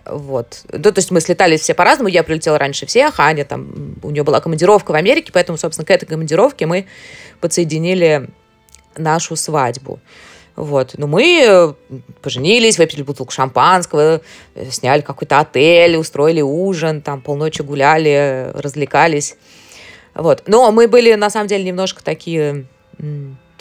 Вот. 0.05 0.63
Ну, 0.71 0.79
то 0.79 0.97
есть 0.97 1.11
мы 1.11 1.21
слетали 1.21 1.57
все 1.57 1.73
по-разному. 1.73 2.09
Я 2.09 2.23
прилетела 2.23 2.57
раньше 2.57 2.85
всех, 2.85 3.19
Аня 3.19 3.45
там, 3.45 3.95
у 4.03 4.09
нее 4.09 4.23
была 4.23 4.39
командировка 4.41 4.91
в 4.91 4.95
Америке, 4.95 5.31
поэтому, 5.33 5.57
собственно, 5.57 5.85
к 5.85 5.91
этой 5.91 6.05
командировке 6.05 6.65
мы 6.65 6.85
подсоединили 7.39 8.29
нашу 8.97 9.35
свадьбу. 9.35 9.99
Вот. 10.55 10.95
Ну, 10.97 11.07
мы 11.07 11.41
э, 11.47 11.73
поженились, 12.21 12.77
выпили 12.77 13.01
бутылку 13.01 13.31
шампанского, 13.31 14.21
э, 14.55 14.69
сняли 14.71 15.01
какой-то 15.01 15.39
отель, 15.39 15.95
устроили 15.95 16.41
ужин, 16.41 17.01
там 17.01 17.21
полночи 17.21 17.61
гуляли, 17.61 18.51
развлекались. 18.53 19.37
Вот. 20.13 20.43
Но 20.47 20.71
мы 20.73 20.89
были, 20.89 21.13
на 21.13 21.29
самом 21.29 21.47
деле, 21.47 21.63
немножко 21.63 22.03
такие 22.03 22.65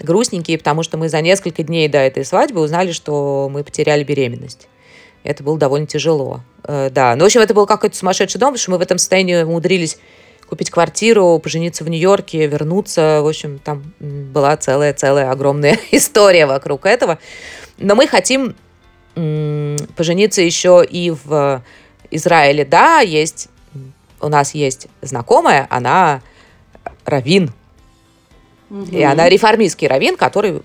грустненькие, 0.00 0.58
потому 0.58 0.82
что 0.82 0.99
мы 0.99 1.08
за 1.08 1.20
несколько 1.20 1.62
дней 1.62 1.88
до 1.88 1.99
этой 1.99 2.25
свадьбы 2.25 2.61
узнали, 2.61 2.92
что 2.92 3.49
мы 3.50 3.62
потеряли 3.62 4.02
беременность. 4.02 4.68
Это 5.28 5.44
было 5.44 5.58
довольно 5.58 5.87
тяжело. 5.87 6.40
Э, 6.64 6.88
да. 6.90 7.14
Ну, 7.14 7.25
в 7.25 7.26
общем, 7.26 7.42
это 7.42 7.52
был 7.52 7.66
какой-то 7.66 7.94
сумасшедший 7.94 8.40
дом, 8.40 8.49
потому 8.49 8.58
что 8.58 8.70
мы 8.70 8.78
в 8.78 8.80
этом 8.80 8.97
состоянии 8.97 9.42
умудрились 9.42 9.99
купить 10.49 10.70
квартиру, 10.70 11.38
пожениться 11.38 11.85
в 11.85 11.90
Нью-Йорке, 11.90 12.47
вернуться. 12.47 13.20
В 13.23 13.28
общем, 13.28 13.58
там 13.58 13.92
была 14.00 14.56
целая-целая 14.56 15.30
огромная 15.30 15.78
история 15.90 16.47
вокруг 16.47 16.87
этого. 16.87 17.18
Но 17.76 17.94
мы 17.94 18.06
хотим 18.06 18.56
пожениться 19.14 20.40
еще 20.40 20.82
и 20.88 21.11
в 21.11 21.62
Израиле. 22.11 22.64
Да, 22.64 23.00
есть 23.00 23.50
у 24.23 24.28
нас 24.28 24.54
есть 24.54 24.88
знакомая, 25.02 25.66
она 25.68 26.23
равин. 27.04 27.52
Угу. 28.70 28.87
И 28.92 29.02
она 29.02 29.28
реформистский 29.28 29.88
равин, 29.88 30.16
который 30.16 30.62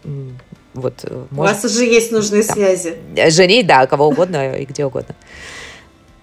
вот, 0.74 1.04
э, 1.04 1.26
У 1.32 1.36
вас 1.36 1.64
уже 1.66 1.86
есть 1.86 2.12
нужные 2.12 2.44
да. 2.44 2.54
связи. 2.54 2.98
Женить, 3.30 3.68
да, 3.68 3.86
кого 3.88 4.08
угодно 4.08 4.56
и 4.56 4.66
где 4.66 4.86
угодно. 4.86 5.16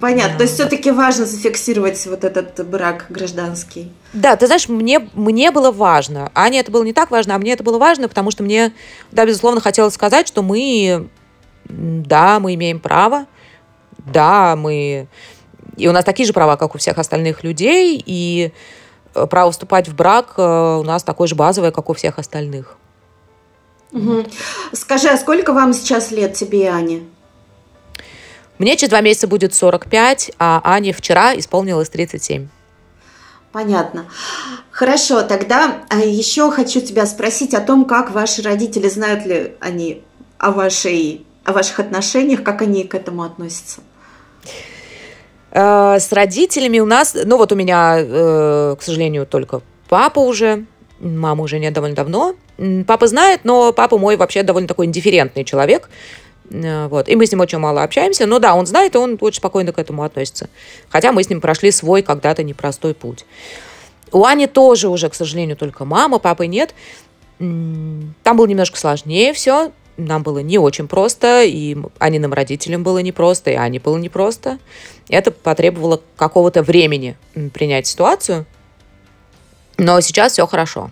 Понятно. 0.01 0.39
То 0.39 0.45
есть 0.45 0.55
все-таки 0.55 0.91
важно 0.91 1.27
зафиксировать 1.27 2.05
вот 2.07 2.25
этот 2.25 2.67
брак 2.67 3.07
гражданский. 3.11 3.93
Да, 4.15 4.35
ты 4.35 4.47
знаешь, 4.47 4.67
мне, 4.67 5.07
мне 5.13 5.51
было 5.51 5.71
важно. 5.71 6.33
Ане 6.35 6.61
это 6.61 6.73
было 6.73 6.83
не 6.85 6.95
так 6.95 7.11
важно, 7.11 7.35
а 7.35 7.39
мне 7.39 7.53
это 7.53 7.63
было 7.63 7.79
важно, 7.79 8.09
потому 8.09 8.31
что 8.31 8.43
мне, 8.43 8.73
да, 9.13 9.27
безусловно, 9.27 9.61
хотелось 9.61 9.93
сказать, 9.93 10.27
что 10.27 10.43
мы, 10.43 11.09
да, 11.69 12.41
мы 12.41 12.55
имеем 12.55 12.81
право, 12.81 13.27
да, 13.99 14.57
мы... 14.57 15.07
И 15.77 15.87
у 15.87 15.93
нас 15.93 16.05
такие 16.05 16.27
же 16.27 16.33
права, 16.33 16.57
как 16.57 16.75
у 16.75 16.79
всех 16.79 16.99
остальных 16.99 17.45
людей, 17.45 18.03
и 18.05 18.53
э, 19.15 19.27
право 19.27 19.51
вступать 19.53 19.89
в 19.89 19.95
брак 19.95 20.35
э, 20.39 20.79
у 20.81 20.83
нас 20.83 21.03
такое 21.03 21.29
же 21.29 21.35
базовое, 21.35 21.71
как 21.71 21.91
у 21.91 21.95
всех 21.95 22.19
остальных. 22.19 22.79
Угу. 23.93 24.25
Скажи, 24.73 25.09
а 25.09 25.17
сколько 25.17 25.53
вам 25.53 25.73
сейчас 25.73 26.11
лет, 26.11 26.35
тебе 26.35 26.65
и 26.65 26.67
Ане? 26.67 27.03
Мне 28.59 28.77
через 28.77 28.91
два 28.91 29.01
месяца 29.01 29.27
будет 29.27 29.55
45, 29.55 30.33
а 30.39 30.61
Ане 30.65 30.93
вчера 30.93 31.35
исполнилось 31.37 31.89
37. 31.89 32.49
Понятно. 33.53 34.05
Хорошо, 34.71 35.23
тогда 35.23 35.79
а, 35.89 35.99
еще 35.99 36.51
хочу 36.51 36.81
тебя 36.81 37.07
спросить 37.07 37.55
о 37.55 37.61
том, 37.61 37.85
как 37.85 38.13
ваши 38.13 38.43
родители, 38.43 38.89
знают 38.89 39.27
ли 39.27 39.55
они 39.61 40.03
о, 40.39 40.53
вашей, 40.53 41.27
о 41.45 41.53
ваших 41.53 41.81
отношениях, 41.81 42.45
как 42.45 42.63
они 42.63 42.85
к 42.85 42.95
этому 42.95 43.25
относятся? 43.25 43.81
Э, 45.51 45.99
с 45.99 46.13
родителями 46.13 46.79
у 46.79 46.87
нас, 46.87 47.17
ну 47.25 47.37
вот 47.39 47.51
у 47.53 47.57
меня, 47.57 47.97
э, 47.99 48.77
к 48.79 48.83
сожалению, 48.83 49.27
только 49.27 49.63
папа 49.89 50.21
уже, 50.21 50.65
мама 51.01 51.43
уже 51.43 51.59
нет 51.59 51.73
довольно 51.73 51.97
давно, 51.97 52.35
Папа 52.87 53.07
знает, 53.07 53.41
но 53.45 53.73
папа 53.73 53.97
мой 53.97 54.17
вообще 54.17 54.43
довольно 54.43 54.69
такой 54.69 54.87
индифферентный 54.87 55.45
человек. 55.45 55.89
Э, 56.51 56.89
вот. 56.89 57.09
И 57.09 57.17
мы 57.17 57.27
с 57.27 57.33
ним 57.33 57.41
очень 57.41 57.59
мало 57.59 57.83
общаемся. 57.83 58.27
Но 58.27 58.39
да, 58.39 58.55
он 58.55 58.67
знает, 58.67 58.95
и 58.95 58.99
он 58.99 59.17
очень 59.21 59.39
спокойно 59.39 59.73
к 59.73 59.79
этому 59.79 60.03
относится. 60.03 60.49
Хотя 60.89 61.13
мы 61.13 61.23
с 61.23 61.31
ним 61.31 61.41
прошли 61.41 61.71
свой 61.71 62.03
когда-то 62.03 62.43
непростой 62.43 62.95
путь. 62.95 63.25
У 64.13 64.25
Ани 64.25 64.47
тоже 64.47 64.89
уже, 64.89 65.09
к 65.09 65.15
сожалению, 65.15 65.57
только 65.57 65.85
мама, 65.85 66.19
папы 66.19 66.47
нет. 66.47 66.75
Там 67.39 68.37
было 68.37 68.47
немножко 68.47 68.79
сложнее 68.79 69.33
все. 69.33 69.73
Нам 69.97 70.23
было 70.23 70.39
не 70.39 70.59
очень 70.59 70.89
просто, 70.89 71.45
и 71.45 71.77
Аниным 71.99 72.33
родителям 72.33 72.83
было 72.83 72.99
непросто, 72.99 73.51
и 73.51 73.55
Ане 73.55 73.81
было 73.81 73.99
непросто. 73.99 74.59
Это 75.09 75.31
потребовало 75.31 76.01
какого-то 76.17 76.63
времени 76.63 77.17
принять 77.53 77.87
ситуацию. 77.87 78.47
Но 79.77 80.01
сейчас 80.01 80.33
все 80.33 80.47
хорошо. 80.47 80.91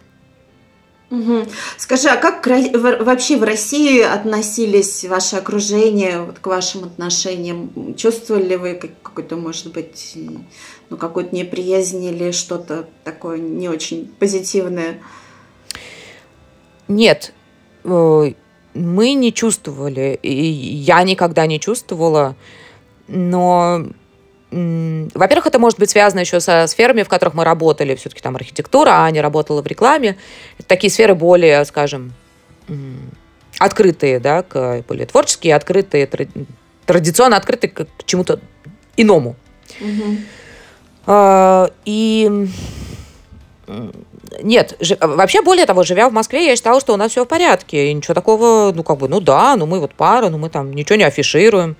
Угу. 1.10 1.46
Скажи, 1.78 2.08
а 2.08 2.16
как 2.16 2.46
вообще 2.46 3.38
в 3.38 3.42
России 3.42 4.02
относились 4.02 5.04
ваше 5.04 5.36
окружение 5.36 6.20
вот, 6.22 6.38
к 6.38 6.46
вашим 6.46 6.84
отношениям? 6.84 7.94
Чувствовали 7.96 8.48
ли 8.48 8.56
вы 8.56 8.74
какой-то, 8.74 9.36
может 9.36 9.72
быть, 9.72 10.18
ну, 10.90 10.96
какую-то 10.98 11.34
неприязнь 11.34 12.04
или 12.04 12.30
что-то 12.30 12.88
такое 13.04 13.38
не 13.38 13.70
очень 13.70 14.06
позитивное? 14.18 15.00
Нет, 16.88 17.32
э, 17.84 18.32
мы 18.74 19.14
не 19.14 19.32
чувствовали, 19.32 20.18
и 20.22 20.32
я 20.34 21.02
никогда 21.04 21.46
не 21.46 21.58
чувствовала, 21.58 22.36
но 23.06 23.86
во-первых, 24.50 25.46
это 25.46 25.58
может 25.58 25.78
быть 25.78 25.90
связано 25.90 26.20
еще 26.20 26.40
со 26.40 26.66
сферами, 26.66 27.02
в 27.02 27.08
которых 27.08 27.34
мы 27.34 27.44
работали. 27.44 27.94
Все-таки 27.94 28.22
там 28.22 28.34
архитектура, 28.36 28.90
а 28.90 29.04
Аня 29.04 29.20
работала 29.20 29.60
в 29.60 29.66
рекламе. 29.66 30.16
Такие 30.66 30.90
сферы 30.90 31.14
более, 31.14 31.64
скажем, 31.66 32.14
открытые, 33.58 34.20
да, 34.20 34.42
к, 34.42 34.84
более 34.88 35.06
творческие, 35.06 35.54
открытые, 35.54 36.08
традиционно 36.86 37.36
открытые 37.36 37.70
к 37.70 37.86
чему-то 38.06 38.40
иному. 38.96 39.36
Угу. 39.80 40.16
А, 41.06 41.70
и 41.84 42.48
нет, 44.42 44.76
ж, 44.80 44.96
вообще, 45.00 45.42
более 45.42 45.66
того, 45.66 45.82
живя 45.82 46.08
в 46.08 46.12
Москве, 46.12 46.46
я 46.46 46.56
считала, 46.56 46.80
что 46.80 46.94
у 46.94 46.96
нас 46.96 47.10
все 47.10 47.24
в 47.24 47.28
порядке. 47.28 47.90
И 47.90 47.94
ничего 47.94 48.14
такого, 48.14 48.72
ну, 48.74 48.82
как 48.82 48.98
бы, 48.98 49.08
ну 49.08 49.20
да, 49.20 49.56
ну 49.56 49.66
мы 49.66 49.80
вот 49.80 49.94
пара, 49.94 50.30
ну 50.30 50.38
мы 50.38 50.48
там 50.48 50.72
ничего 50.72 50.96
не 50.96 51.04
афишируем 51.04 51.76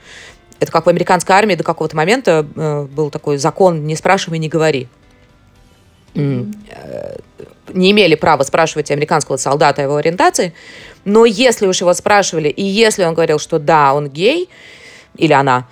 это 0.60 0.72
как 0.72 0.86
в 0.86 0.88
американской 0.88 1.34
армии 1.34 1.54
до 1.54 1.64
какого-то 1.64 1.96
момента 1.96 2.46
э, 2.54 2.86
был 2.90 3.10
такой 3.10 3.38
закон 3.38 3.86
«не 3.86 3.96
спрашивай, 3.96 4.38
не 4.38 4.48
говори». 4.48 4.88
Mm-hmm. 6.14 7.22
Не 7.74 7.90
имели 7.90 8.14
права 8.14 8.42
спрашивать 8.44 8.90
американского 8.90 9.36
солдата 9.36 9.82
о 9.82 9.84
его 9.84 9.96
ориентации, 9.96 10.54
но 11.04 11.26
если 11.26 11.66
уж 11.66 11.80
его 11.80 11.92
спрашивали, 11.92 12.48
и 12.48 12.62
если 12.62 13.04
он 13.04 13.14
говорил, 13.14 13.38
что 13.38 13.58
да, 13.58 13.92
он 13.92 14.08
гей, 14.08 14.48
или 15.16 15.32
она, 15.32 15.68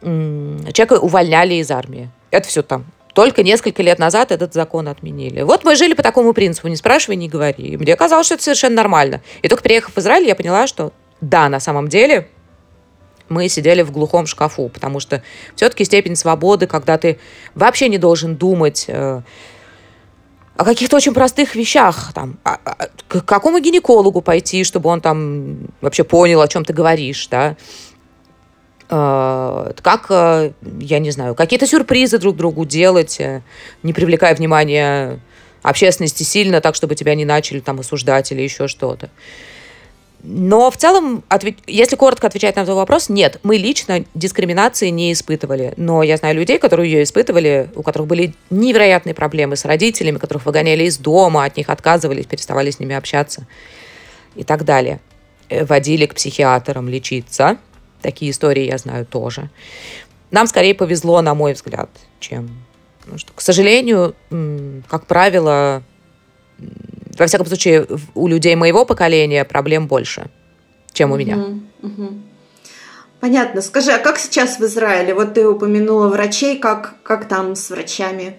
человека 0.00 0.94
увольняли 0.94 1.54
из 1.54 1.70
армии. 1.70 2.10
Это 2.30 2.48
все 2.48 2.62
там. 2.62 2.86
Только 3.14 3.44
несколько 3.44 3.82
лет 3.82 3.98
назад 3.98 4.32
этот 4.32 4.54
закон 4.54 4.88
отменили. 4.88 5.42
Вот 5.42 5.64
мы 5.64 5.76
жили 5.76 5.94
по 5.94 6.02
такому 6.02 6.32
принципу, 6.32 6.66
не 6.68 6.76
спрашивай, 6.76 7.16
не 7.16 7.28
говори. 7.28 7.64
И 7.64 7.76
мне 7.76 7.94
казалось, 7.94 8.26
что 8.26 8.34
это 8.34 8.44
совершенно 8.44 8.76
нормально. 8.76 9.20
И 9.42 9.48
только 9.48 9.62
приехав 9.62 9.94
в 9.94 9.98
Израиль, 9.98 10.26
я 10.26 10.34
поняла, 10.34 10.66
что 10.66 10.92
да, 11.20 11.48
на 11.48 11.60
самом 11.60 11.88
деле 11.88 12.28
мы 13.28 13.48
сидели 13.48 13.82
в 13.82 13.90
глухом 13.90 14.26
шкафу, 14.26 14.68
потому 14.68 15.00
что 15.00 15.22
все-таки 15.54 15.84
степень 15.84 16.16
свободы, 16.16 16.66
когда 16.66 16.98
ты 16.98 17.18
вообще 17.54 17.88
не 17.88 17.98
должен 17.98 18.36
думать 18.36 18.84
э, 18.88 19.22
о 20.56 20.64
каких-то 20.64 20.96
очень 20.96 21.14
простых 21.14 21.54
вещах, 21.54 22.12
там, 22.14 22.38
а, 22.44 22.58
а, 22.64 22.88
к 23.08 23.24
какому 23.24 23.60
гинекологу 23.60 24.20
пойти, 24.20 24.64
чтобы 24.64 24.90
он 24.90 25.00
там 25.00 25.68
вообще 25.80 26.04
понял, 26.04 26.40
о 26.40 26.48
чем 26.48 26.64
ты 26.64 26.72
говоришь, 26.72 27.26
да, 27.28 27.56
э, 28.90 29.72
как, 29.82 30.06
э, 30.10 30.52
я 30.80 30.98
не 30.98 31.10
знаю, 31.10 31.34
какие-то 31.34 31.66
сюрпризы 31.66 32.18
друг 32.18 32.36
другу 32.36 32.64
делать, 32.64 33.20
не 33.82 33.92
привлекая 33.92 34.34
внимания 34.34 35.18
общественности 35.62 36.22
сильно, 36.22 36.60
так, 36.60 36.74
чтобы 36.74 36.94
тебя 36.94 37.14
не 37.14 37.24
начали 37.24 37.60
там 37.60 37.80
осуждать 37.80 38.30
или 38.30 38.42
еще 38.42 38.68
что-то. 38.68 39.08
Но 40.26 40.70
в 40.70 40.78
целом, 40.78 41.22
ответ... 41.28 41.58
если 41.66 41.96
коротко 41.96 42.26
отвечать 42.26 42.56
на 42.56 42.64
твой 42.64 42.76
вопрос, 42.76 43.10
нет, 43.10 43.40
мы 43.42 43.58
лично 43.58 44.06
дискриминации 44.14 44.88
не 44.88 45.12
испытывали. 45.12 45.74
Но 45.76 46.02
я 46.02 46.16
знаю 46.16 46.34
людей, 46.34 46.58
которые 46.58 46.90
ее 46.90 47.02
испытывали, 47.02 47.70
у 47.74 47.82
которых 47.82 48.08
были 48.08 48.34
невероятные 48.48 49.14
проблемы 49.14 49.56
с 49.56 49.66
родителями, 49.66 50.16
которых 50.16 50.46
выгоняли 50.46 50.84
из 50.84 50.96
дома, 50.96 51.44
от 51.44 51.58
них 51.58 51.68
отказывались, 51.68 52.24
переставали 52.24 52.70
с 52.70 52.80
ними 52.80 52.94
общаться 52.94 53.46
и 54.34 54.44
так 54.44 54.64
далее. 54.64 55.00
Э, 55.50 55.66
водили 55.66 56.06
к 56.06 56.14
психиатрам 56.14 56.88
лечиться. 56.88 57.58
Такие 58.00 58.30
истории 58.30 58.64
я 58.64 58.78
знаю 58.78 59.04
тоже. 59.04 59.50
Нам 60.30 60.46
скорее 60.46 60.74
повезло, 60.74 61.20
на 61.20 61.34
мой 61.34 61.52
взгляд, 61.52 61.90
чем... 62.18 62.64
Ну, 63.06 63.18
что, 63.18 63.34
к 63.34 63.42
сожалению, 63.42 64.14
как 64.88 65.06
правило, 65.06 65.82
во 67.18 67.26
всяком 67.26 67.46
случае, 67.46 67.86
у 68.14 68.28
людей 68.28 68.54
моего 68.56 68.84
поколения 68.84 69.44
проблем 69.44 69.86
больше, 69.86 70.26
чем 70.92 71.12
у 71.12 71.16
меня. 71.16 71.38
Понятно. 73.20 73.62
Скажи, 73.62 73.90
а 73.90 73.98
как 73.98 74.18
сейчас 74.18 74.58
в 74.58 74.64
Израиле? 74.64 75.14
Вот 75.14 75.32
ты 75.34 75.48
упомянула 75.48 76.08
врачей, 76.08 76.58
как, 76.58 76.96
как 77.02 77.26
там 77.26 77.56
с 77.56 77.70
врачами? 77.70 78.34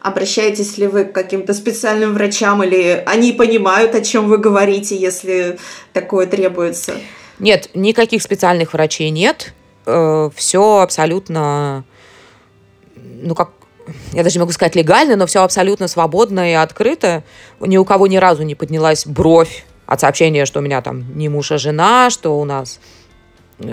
Обращаетесь 0.00 0.78
ли 0.78 0.86
вы 0.86 1.04
к 1.04 1.12
каким-то 1.12 1.52
специальным 1.52 2.14
врачам 2.14 2.62
или 2.64 3.02
они 3.04 3.32
понимают, 3.32 3.94
о 3.94 4.00
чем 4.00 4.28
вы 4.28 4.38
говорите, 4.38 4.96
если 4.96 5.58
такое 5.92 6.26
требуется? 6.26 6.94
Нет, 7.38 7.68
никаких 7.74 8.22
специальных 8.22 8.72
врачей 8.72 9.10
нет. 9.10 9.52
Э, 9.84 10.30
все 10.34 10.78
абсолютно, 10.78 11.84
ну 12.96 13.34
как, 13.34 13.50
я 14.12 14.22
даже 14.22 14.36
не 14.36 14.40
могу 14.40 14.52
сказать 14.52 14.74
легально, 14.74 15.16
но 15.16 15.26
все 15.26 15.42
абсолютно 15.42 15.88
свободно 15.88 16.50
и 16.50 16.54
открыто. 16.54 17.22
Ни 17.60 17.76
у 17.76 17.84
кого 17.84 18.06
ни 18.06 18.16
разу 18.16 18.42
не 18.42 18.54
поднялась 18.54 19.06
бровь 19.06 19.64
от 19.86 20.00
сообщения, 20.00 20.46
что 20.46 20.60
у 20.60 20.62
меня 20.62 20.82
там 20.82 21.16
не 21.16 21.28
муж, 21.28 21.52
а 21.52 21.58
жена, 21.58 22.10
что 22.10 22.38
у 22.38 22.44
нас 22.44 22.80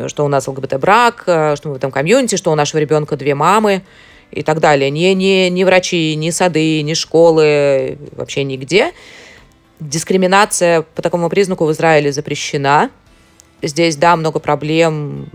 что 0.08 0.26
у 0.26 0.28
нас 0.28 0.48
ЛГБТ-брак, 0.48 1.24
э, 1.28 1.56
что 1.56 1.70
мы 1.70 1.76
в 1.76 1.78
этом 1.78 1.92
комьюнити, 1.92 2.36
что 2.36 2.52
у 2.52 2.56
нашего 2.56 2.82
ребенка 2.82 3.16
две 3.16 3.36
мамы 3.36 3.84
и 4.32 4.44
так 4.44 4.60
далее. 4.60 4.90
Ни, 4.90 5.14
ни, 5.14 5.48
ни 5.48 5.64
врачи, 5.64 6.16
ни 6.16 6.30
сады, 6.30 6.82
ни 6.82 6.94
школы, 6.94 7.98
вообще 8.12 8.44
нигде. 8.44 8.92
Дискриминация 9.80 10.82
по 10.82 11.02
такому 11.02 11.30
признаку 11.30 11.66
в 11.66 11.72
Израиле 11.72 12.12
запрещена. 12.12 12.90
Здесь, 13.62 13.96
да, 13.96 14.16
много 14.16 14.40
проблем. 14.40 15.30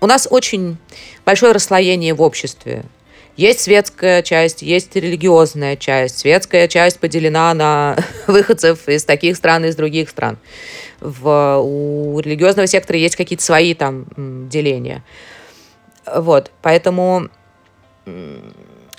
У 0.00 0.06
нас 0.06 0.28
очень 0.30 0.76
большое 1.26 1.52
расслоение 1.52 2.14
в 2.14 2.22
обществе. 2.22 2.84
Есть 3.38 3.60
светская 3.60 4.22
часть, 4.22 4.62
есть 4.62 4.96
религиозная 4.96 5.76
часть. 5.76 6.18
Светская 6.18 6.66
часть 6.66 6.98
поделена 6.98 7.54
на 7.54 7.96
выходцев 8.26 8.88
из 8.88 9.04
таких 9.04 9.36
стран 9.36 9.64
и 9.64 9.68
из 9.68 9.76
других 9.76 10.10
стран. 10.10 10.38
В, 11.00 11.60
у 11.60 12.18
религиозного 12.18 12.66
сектора 12.66 12.98
есть 12.98 13.14
какие-то 13.14 13.44
свои 13.44 13.74
там 13.74 14.06
деления. 14.48 15.04
Вот, 16.04 16.50
поэтому 16.62 17.28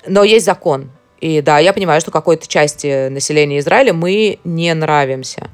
но 0.06 0.24
есть 0.24 0.46
закон. 0.46 0.90
И 1.20 1.42
да, 1.42 1.58
я 1.58 1.74
понимаю, 1.74 2.00
что 2.00 2.10
какой-то 2.10 2.48
части 2.48 3.08
населения 3.08 3.58
Израиля 3.58 3.92
мы 3.92 4.38
не 4.44 4.72
нравимся. 4.72 5.50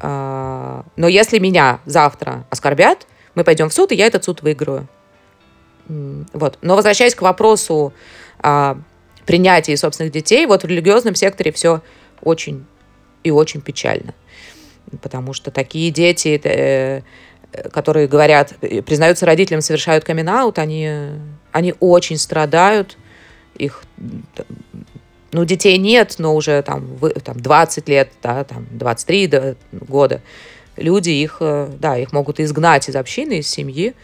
А, 0.00 0.86
но 0.96 1.06
если 1.06 1.38
меня 1.38 1.80
завтра 1.84 2.46
оскорбят, 2.48 3.06
мы 3.34 3.44
пойдем 3.44 3.68
в 3.68 3.74
суд, 3.74 3.92
и 3.92 3.94
я 3.94 4.06
этот 4.06 4.24
суд 4.24 4.40
выиграю. 4.40 4.88
Вот. 5.88 6.58
Но 6.62 6.76
возвращаясь 6.76 7.14
к 7.14 7.22
вопросу 7.22 7.92
о 8.42 8.76
принятии 9.26 9.74
собственных 9.74 10.12
детей, 10.12 10.46
вот 10.46 10.62
в 10.62 10.66
религиозном 10.66 11.14
секторе 11.14 11.52
все 11.52 11.82
очень 12.20 12.66
и 13.24 13.30
очень 13.30 13.60
печально. 13.60 14.14
Потому 15.00 15.32
что 15.32 15.50
такие 15.50 15.90
дети, 15.90 16.40
э, 16.42 17.02
которые 17.72 18.08
говорят, 18.08 18.54
признаются 18.84 19.26
родителям, 19.26 19.60
совершают 19.60 20.04
камин 20.04 20.28
они 20.56 20.88
они 21.52 21.74
очень 21.80 22.16
страдают, 22.16 22.96
их, 23.54 23.84
ну, 25.32 25.44
детей 25.44 25.76
нет, 25.78 26.16
но 26.18 26.34
уже 26.34 26.62
там, 26.62 26.98
там 27.22 27.38
20 27.38 27.88
лет, 27.88 28.10
да, 28.22 28.44
там 28.44 28.66
23 28.70 29.54
года, 29.72 30.22
люди 30.76 31.10
их, 31.10 31.36
э, 31.40 31.70
да, 31.78 31.98
их 31.98 32.12
могут 32.12 32.40
изгнать 32.40 32.88
из 32.88 32.96
общины, 32.96 33.38
из 33.38 33.48
семьи, 33.48 33.94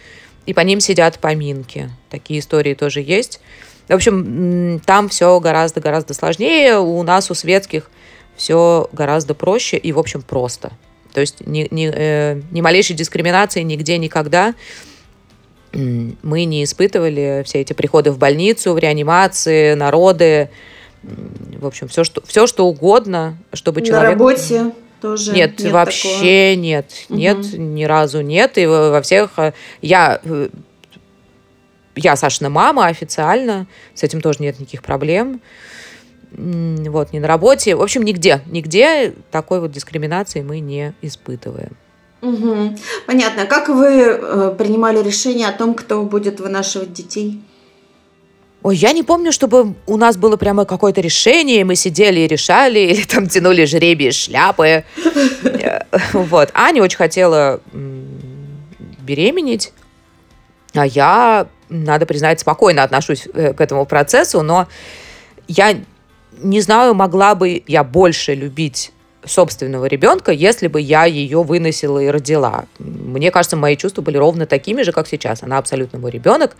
и 0.46 0.54
по 0.54 0.60
ним 0.60 0.80
сидят 0.80 1.18
поминки. 1.18 1.90
Такие 2.10 2.40
истории 2.40 2.74
тоже 2.74 3.00
есть. 3.00 3.40
В 3.88 3.92
общем, 3.92 4.80
там 4.84 5.08
все 5.08 5.40
гораздо-гораздо 5.40 6.14
сложнее. 6.14 6.78
У 6.78 7.02
нас, 7.02 7.30
у 7.30 7.34
светских, 7.34 7.90
все 8.36 8.88
гораздо 8.92 9.34
проще 9.34 9.76
и, 9.76 9.92
в 9.92 9.98
общем, 9.98 10.22
просто. 10.22 10.72
То 11.12 11.20
есть 11.20 11.46
ни, 11.46 11.66
ни, 11.70 11.90
э, 11.92 12.40
ни 12.50 12.60
малейшей 12.60 12.94
дискриминации 12.94 13.62
нигде 13.62 13.98
никогда 13.98 14.54
мы 15.72 16.44
не 16.44 16.64
испытывали 16.64 17.42
все 17.44 17.60
эти 17.60 17.72
приходы 17.72 18.10
в 18.10 18.18
больницу, 18.18 18.72
в 18.72 18.78
реанимации, 18.78 19.74
народы, 19.74 20.50
в 21.02 21.66
общем, 21.66 21.88
все, 21.88 22.04
что, 22.04 22.22
все, 22.26 22.46
что 22.46 22.66
угодно, 22.66 23.36
чтобы 23.52 23.82
человек... 23.82 24.04
На 24.04 24.10
работе 24.10 24.72
тоже 25.00 25.32
нет, 25.32 25.60
нет 25.60 25.72
вообще 25.72 26.50
такого. 26.50 26.62
нет, 26.62 26.92
нет, 27.08 27.38
угу. 27.38 27.56
ни 27.56 27.84
разу 27.84 28.20
нет, 28.20 28.58
и 28.58 28.66
во 28.66 29.00
всех... 29.02 29.30
Э, 29.36 29.52
я, 29.80 30.20
э, 30.24 30.48
я 31.98 32.16
Сашина 32.16 32.48
мама 32.48 32.86
официально, 32.86 33.66
с 33.94 34.02
этим 34.02 34.20
тоже 34.20 34.38
нет 34.40 34.58
никаких 34.58 34.82
проблем. 34.82 35.40
Вот, 36.30 37.12
не 37.12 37.20
на 37.20 37.28
работе. 37.28 37.74
В 37.74 37.82
общем, 37.82 38.02
нигде, 38.02 38.42
нигде 38.46 39.14
такой 39.30 39.60
вот 39.60 39.72
дискриминации 39.72 40.42
мы 40.42 40.60
не 40.60 40.94
испытываем. 41.00 41.76
Угу. 42.20 42.76
Понятно. 43.06 43.46
Как 43.46 43.68
вы 43.68 43.86
э, 43.86 44.54
принимали 44.58 45.02
решение 45.02 45.48
о 45.48 45.52
том, 45.52 45.74
кто 45.74 46.02
будет 46.02 46.40
вынашивать 46.40 46.92
детей? 46.92 47.40
Ой, 48.62 48.76
я 48.76 48.92
не 48.92 49.04
помню, 49.04 49.30
чтобы 49.30 49.74
у 49.86 49.96
нас 49.96 50.16
было 50.16 50.36
прямо 50.36 50.64
какое-то 50.64 51.00
решение, 51.00 51.64
мы 51.64 51.76
сидели 51.76 52.20
и 52.20 52.26
решали, 52.26 52.80
или 52.80 53.02
там 53.02 53.28
тянули 53.28 53.64
жребии 53.64 54.10
шляпы. 54.10 54.84
Э, 55.44 55.80
вот. 56.12 56.50
Аня 56.54 56.82
очень 56.82 56.98
хотела 56.98 57.60
беременеть, 59.00 59.72
а 60.74 60.86
я, 60.86 61.46
надо 61.68 62.06
признать, 62.06 62.40
спокойно 62.40 62.82
отношусь 62.82 63.28
э, 63.32 63.52
к 63.52 63.60
этому 63.60 63.86
процессу, 63.86 64.42
но 64.42 64.68
я 65.46 65.76
не 66.40 66.60
знаю, 66.60 66.94
могла 66.94 67.34
бы 67.34 67.62
я 67.66 67.84
больше 67.84 68.34
любить 68.34 68.92
собственного 69.24 69.86
ребенка, 69.86 70.32
если 70.32 70.68
бы 70.68 70.80
я 70.80 71.04
ее 71.04 71.42
выносила 71.42 71.98
и 71.98 72.08
родила. 72.08 72.64
Мне 72.78 73.30
кажется, 73.30 73.56
мои 73.56 73.76
чувства 73.76 74.02
были 74.02 74.16
ровно 74.16 74.46
такими 74.46 74.82
же, 74.82 74.92
как 74.92 75.08
сейчас. 75.08 75.42
Она 75.42 75.58
абсолютно 75.58 75.98
мой 75.98 76.10
ребенок. 76.10 76.56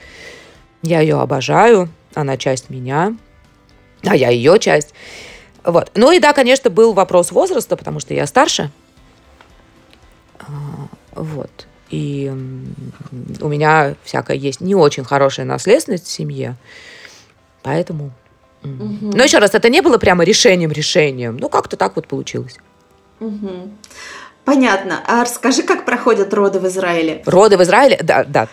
Я 0.83 1.01
ее 1.01 1.21
обожаю, 1.21 1.88
она 2.14 2.37
часть 2.37 2.71
меня, 2.71 3.16
а 4.05 4.14
я 4.16 4.29
ее 4.31 4.59
часть. 4.59 4.94
Вот. 5.64 5.90
Ну 5.94 6.12
и 6.12 6.21
да, 6.21 6.33
конечно, 6.33 6.71
был 6.71 6.92
вопрос 6.92 7.33
возраста, 7.33 7.77
потому 7.77 8.01
что 8.01 8.14
я 8.14 8.27
старше. 8.27 8.71
А, 10.40 10.47
вот. 11.14 11.66
И 11.90 12.31
у 13.40 13.48
меня 13.48 13.94
всякая 14.05 14.37
есть 14.37 14.61
не 14.61 14.74
очень 14.74 15.05
хорошая 15.05 15.46
наследственность 15.46 16.07
в 16.07 16.11
семье. 16.11 16.57
Поэтому 17.62 18.12
Угу. 18.64 19.12
Но 19.16 19.22
еще 19.22 19.38
раз, 19.38 19.55
это 19.55 19.68
не 19.68 19.83
было 19.83 19.98
прямо 19.98 20.24
решением-решением. 20.24 21.37
Ну, 21.37 21.48
как-то 21.48 21.77
так 21.77 21.96
вот 21.96 22.09
получилось. 22.09 22.57
Угу. 23.20 23.70
Понятно. 24.44 25.03
А 25.07 25.22
расскажи, 25.22 25.62
как 25.62 25.85
проходят 25.85 26.33
роды 26.35 26.59
в 26.59 26.66
Израиле? 26.66 27.22
Роды 27.27 27.57
в 27.57 27.62
Израиле? 27.62 27.98
Да, 28.03 28.24
да. 28.24 28.48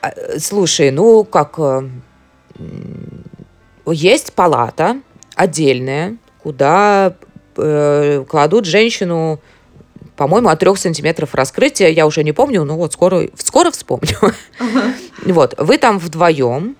А, 0.00 0.12
слушай, 0.38 0.90
ну, 0.90 1.24
как... 1.24 1.58
Э, 1.58 1.82
есть 3.86 4.32
палата 4.32 5.00
отдельная, 5.36 6.16
куда 6.42 7.14
э, 7.56 8.24
кладут 8.28 8.64
женщину, 8.64 9.40
по-моему, 10.16 10.48
от 10.48 10.60
трех 10.60 10.78
сантиметров 10.78 11.34
раскрытия, 11.34 11.88
я 11.88 12.06
уже 12.06 12.22
не 12.22 12.32
помню, 12.32 12.64
но 12.64 12.76
вот 12.76 12.92
скоро, 12.92 13.28
скоро 13.36 13.70
вспомню. 13.70 14.16
Вот, 15.24 15.54
вы 15.58 15.78
там 15.78 15.98
вдвоем, 15.98 16.76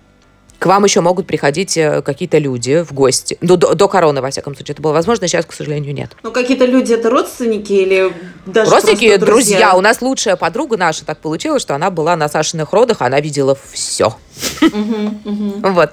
к 0.59 0.67
вам 0.67 0.85
еще 0.85 1.01
могут 1.01 1.27
приходить 1.27 1.77
э, 1.77 2.01
какие-то 2.03 2.39
люди 2.39 2.83
в 2.83 2.93
гости. 2.93 3.37
Ну, 3.41 3.57
до, 3.57 3.75
до 3.75 3.89
короны, 3.89 4.21
во 4.23 4.31
всяком 4.31 4.55
случае, 4.55 4.73
это 4.75 4.83
было 4.83 4.93
возможно, 4.93 5.27
сейчас, 5.29 5.45
к 5.45 5.53
сожалению, 5.53 5.95
нет. 5.95 6.13
Ну, 6.23 6.31
какие-то 6.31 6.65
люди 6.65 6.93
это 6.93 7.11
родственники 7.11 7.73
или 7.73 8.13
даже 8.47 8.71
Родственники, 8.71 9.17
друзья? 9.17 9.27
друзья. 9.27 9.77
У 9.77 9.81
нас 9.81 10.01
лучшая 10.01 10.37
подруга 10.37 10.77
наша 10.77 11.05
так 11.05 11.19
получилось, 11.19 11.61
что 11.61 11.75
она 11.75 11.91
была 11.91 12.17
на 12.17 12.29
Сашиных 12.29 12.73
родах, 12.73 13.03
она 13.03 13.21
видела 13.21 13.57
все. 13.73 14.17
Вот. 15.63 15.91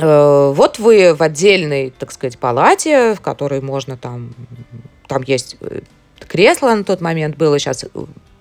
Э, 0.00 0.52
вот 0.54 0.78
вы 0.78 1.14
в 1.14 1.22
отдельной, 1.22 1.92
так 1.96 2.12
сказать, 2.12 2.38
палате, 2.38 3.14
в 3.14 3.20
которой 3.20 3.60
можно 3.60 3.96
там... 3.96 4.34
Там 5.06 5.22
есть 5.22 5.56
э, 5.60 5.80
кресло 6.26 6.74
на 6.74 6.84
тот 6.84 7.00
момент 7.00 7.36
было, 7.36 7.58
сейчас 7.58 7.84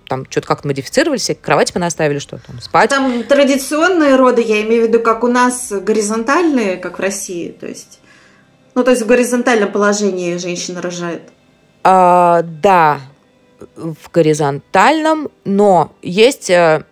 там 0.07 0.25
что-то 0.29 0.47
как-то 0.47 0.67
модифицировали, 0.67 1.17
все 1.17 1.35
кровати 1.35 1.73
понаставили, 1.73 2.19
что 2.19 2.37
там, 2.37 2.61
спать. 2.61 2.89
Там 2.89 3.23
традиционные 3.23 4.15
роды, 4.15 4.41
я 4.41 4.61
имею 4.63 4.85
в 4.85 4.87
виду, 4.87 4.99
как 4.99 5.23
у 5.23 5.27
нас 5.27 5.71
горизонтальные, 5.71 6.77
как 6.77 6.97
в 6.97 7.01
России, 7.01 7.49
то 7.49 7.67
есть, 7.67 7.99
ну, 8.73 8.83
то 8.83 8.91
есть 8.91 9.03
в 9.03 9.07
горизонтальном 9.07 9.71
положении 9.71 10.37
женщина 10.37 10.81
рожает. 10.81 11.23
А, 11.83 12.41
да, 12.43 13.01
в 13.75 14.11
горизонтальном, 14.11 15.29
но 15.45 15.93
есть, 16.01 16.49
э, 16.49 16.83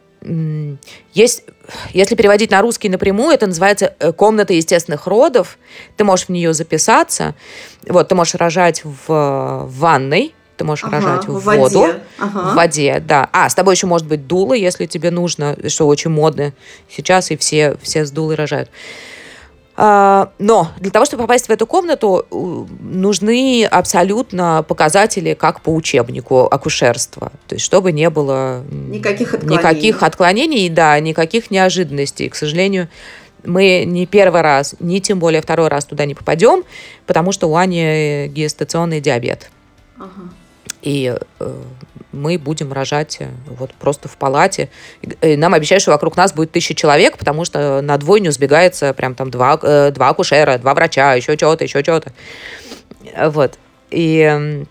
есть, 1.13 1.43
если 1.93 2.15
переводить 2.15 2.51
на 2.51 2.61
русский 2.61 2.89
напрямую, 2.89 3.33
это 3.33 3.47
называется 3.47 3.93
э, 3.99 4.11
комната 4.11 4.53
естественных 4.53 5.07
родов. 5.07 5.57
Ты 5.97 6.03
можешь 6.03 6.27
в 6.27 6.29
нее 6.29 6.53
записаться. 6.53 7.35
Вот, 7.87 8.07
ты 8.07 8.15
можешь 8.15 8.35
рожать 8.35 8.83
в, 8.83 9.07
в 9.07 9.79
ванной, 9.79 10.33
ты 10.57 10.63
можешь 10.63 10.83
ага, 10.85 10.97
рожать 10.97 11.27
в, 11.27 11.39
в 11.39 11.43
воду, 11.43 11.79
воде. 11.81 11.99
Ага. 12.19 12.51
в 12.51 12.55
воде, 12.55 13.03
да. 13.05 13.29
А, 13.31 13.49
с 13.49 13.55
тобой 13.55 13.75
еще 13.75 13.87
может 13.87 14.07
быть 14.07 14.27
дуло, 14.27 14.53
если 14.53 14.85
тебе 14.85 15.11
нужно, 15.11 15.57
что 15.67 15.87
очень 15.87 16.11
модно 16.11 16.53
сейчас, 16.89 17.31
и 17.31 17.37
все, 17.37 17.77
все 17.81 18.05
с 18.05 18.11
дулой 18.11 18.35
рожают. 18.35 18.69
А, 19.77 20.31
но 20.39 20.69
для 20.79 20.89
того, 20.89 21.05
чтобы 21.05 21.23
попасть 21.23 21.47
в 21.47 21.49
эту 21.49 21.67
комнату, 21.67 22.25
нужны 22.79 23.65
абсолютно 23.65 24.63
показатели, 24.67 25.33
как 25.33 25.61
по 25.61 25.73
учебнику 25.73 26.47
акушерства. 26.49 27.31
То 27.47 27.55
есть, 27.55 27.65
чтобы 27.65 27.91
не 27.91 28.09
было 28.09 28.63
никаких 28.69 29.33
отклонений, 29.33 29.57
никаких 29.57 30.03
отклонений 30.03 30.69
да, 30.69 30.99
никаких 30.99 31.51
неожиданностей. 31.51 32.29
К 32.29 32.35
сожалению, 32.35 32.87
мы 33.43 33.83
не 33.85 34.05
первый 34.05 34.41
раз, 34.41 34.75
ни 34.79 34.99
тем 34.99 35.19
более 35.19 35.41
второй 35.41 35.67
раз 35.67 35.85
туда 35.85 36.05
не 36.05 36.15
попадем, 36.15 36.63
потому 37.05 37.33
что 37.33 37.47
у 37.47 37.55
Ани 37.55 38.27
гестационный 38.27 39.01
диабет. 39.01 39.49
Ага. 39.97 40.29
И 40.85 41.17
э, 41.39 41.61
мы 42.11 42.37
будем 42.37 42.71
рожать 42.71 43.17
э, 43.19 43.27
вот 43.47 43.73
просто 43.73 44.07
в 44.07 44.17
палате. 44.17 44.69
И 45.21 45.35
нам 45.35 45.55
обещают, 45.55 45.81
что 45.81 45.91
вокруг 45.91 46.15
нас 46.15 46.31
будет 46.31 46.51
тысяча 46.51 46.75
человек, 46.75 47.17
потому 47.17 47.43
что 47.43 47.81
на 47.81 47.97
двойню 47.97 48.31
сбегается 48.31 48.93
прям 48.93 49.15
там 49.15 49.31
два, 49.31 49.59
э, 49.61 49.91
два 49.91 50.09
акушера, 50.09 50.59
два 50.59 50.75
врача, 50.75 51.15
еще 51.15 51.35
что-то, 51.35 51.63
еще 51.63 51.81
что-то. 51.81 52.13
Вот. 53.17 53.57
И 53.89 54.63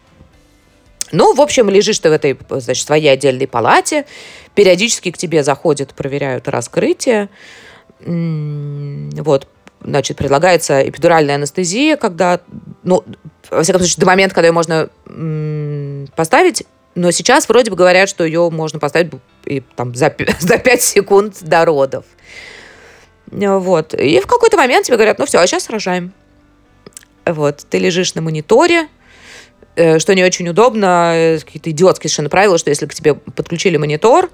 ну, 1.10 1.34
в 1.34 1.40
общем, 1.40 1.68
лежишь 1.68 1.98
ты 1.98 2.10
в 2.10 2.12
этой, 2.12 2.38
значит, 2.48 2.86
своей 2.86 3.08
отдельной 3.08 3.48
палате, 3.48 4.06
периодически 4.54 5.10
к 5.10 5.18
тебе 5.18 5.42
заходят, 5.42 5.94
проверяют 5.94 6.48
раскрытие, 6.48 7.28
вот, 8.00 9.48
значит, 9.84 10.16
предлагается 10.16 10.86
эпидуральная 10.88 11.36
анестезия, 11.36 11.96
когда, 11.96 12.40
ну, 12.82 13.04
во 13.50 13.62
всяком 13.62 13.80
случае, 13.80 14.00
до 14.00 14.06
момента, 14.06 14.34
когда 14.34 14.48
ее 14.48 14.52
можно 14.52 14.88
поставить, 16.16 16.64
но 16.94 17.10
сейчас 17.10 17.48
вроде 17.48 17.70
бы 17.70 17.76
говорят, 17.76 18.08
что 18.08 18.24
ее 18.24 18.48
можно 18.50 18.78
поставить 18.78 19.12
и, 19.44 19.60
там, 19.60 19.94
за, 19.94 20.14
за 20.40 20.58
5 20.58 20.82
секунд 20.82 21.36
до 21.42 21.64
родов. 21.64 22.04
Вот. 23.26 23.94
И 23.94 24.20
в 24.20 24.26
какой-то 24.26 24.56
момент 24.56 24.86
тебе 24.86 24.96
говорят, 24.96 25.18
ну 25.18 25.26
все, 25.26 25.38
а 25.38 25.46
сейчас 25.46 25.68
рожаем. 25.70 26.12
Вот. 27.26 27.66
Ты 27.68 27.78
лежишь 27.78 28.14
на 28.14 28.22
мониторе, 28.22 28.88
э, 29.76 29.98
что 29.98 30.14
не 30.14 30.22
очень 30.22 30.48
удобно, 30.48 31.12
э, 31.14 31.38
какие-то 31.38 31.70
идиотские 31.70 32.08
совершенно 32.10 32.28
правила, 32.28 32.58
что 32.58 32.70
если 32.70 32.86
к 32.86 32.94
тебе 32.94 33.14
подключили 33.14 33.76
монитор, 33.76 34.30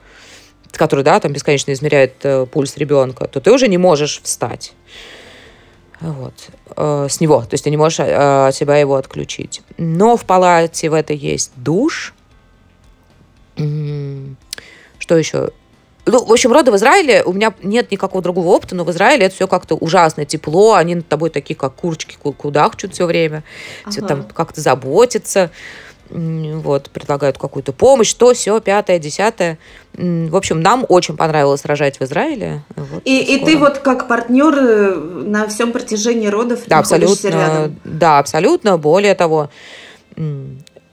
который, 0.73 1.05
да, 1.05 1.19
там 1.21 1.33
бесконечно 1.33 1.73
измеряет 1.73 2.15
э, 2.25 2.47
пульс 2.47 2.77
ребенка, 2.77 3.27
то 3.27 3.41
ты 3.41 3.53
уже 3.53 3.69
не 3.69 3.79
можешь 3.79 4.21
встать. 4.23 4.73
Вот. 6.01 6.35
Э, 6.77 7.07
с 7.09 7.21
него. 7.21 7.43
То 7.43 7.55
есть 7.55 7.65
ты 7.65 7.71
не 7.71 7.77
можешь 7.77 8.01
э, 8.01 8.47
от 8.49 8.55
себя 8.55 8.77
его 8.77 8.97
отключить. 8.97 9.63
Но 9.77 10.17
в 10.17 10.25
палате 10.25 10.91
в 10.91 10.95
этой 10.95 11.17
есть 11.17 11.53
душ, 11.57 12.15
что 14.99 15.17
еще? 15.17 15.51
Ну, 16.07 16.25
в 16.25 16.33
общем, 16.33 16.53
роды 16.53 16.73
в 16.73 16.77
Израиле, 16.77 17.23
у 17.25 17.33
меня 17.33 17.53
нет 17.63 17.91
никакого 17.91 18.23
другого 18.23 18.49
опыта, 18.49 18.75
но 18.75 18.85
в 18.85 18.91
Израиле 18.91 19.27
это 19.27 19.35
все 19.35 19.47
как-то 19.47 19.75
ужасно 19.75 20.25
тепло, 20.25 20.75
они 20.75 20.95
над 20.95 21.09
тобой 21.09 21.31
такие, 21.31 21.55
как 21.55 21.75
курочки, 21.75 22.17
кудахчут 22.17 22.95
все 22.95 23.07
время, 23.07 23.45
ага. 23.83 23.91
все 23.91 24.01
там 24.07 24.25
как-то 24.25 24.61
заботятся, 24.61 25.51
вот, 26.11 26.91
предлагают 26.91 27.39
какую-то 27.39 27.73
помощь, 27.73 28.13
то, 28.15 28.35
все, 28.35 28.61
пятое, 28.61 28.99
десятое. 28.99 29.59
В 29.93 30.37
общем, 30.37 30.61
нам 30.61 30.85
очень 30.89 31.17
понравилось 31.17 31.65
рожать 31.65 31.99
в 32.01 32.03
Израиле. 32.03 32.63
Вот, 32.77 33.03
и, 33.05 33.37
и 33.37 33.45
ты 33.45 33.57
вот 33.57 33.79
как 33.79 34.09
партнер 34.09 34.55
э, 34.55 34.95
на 34.95 35.47
всем 35.49 35.73
протяжении 35.73 36.29
родов 36.29 36.61
да, 36.67 36.79
абсолютно, 36.79 37.29
рядом? 37.29 37.81
Да, 37.85 38.19
абсолютно. 38.19 38.79
Более 38.79 39.15
того, 39.15 39.51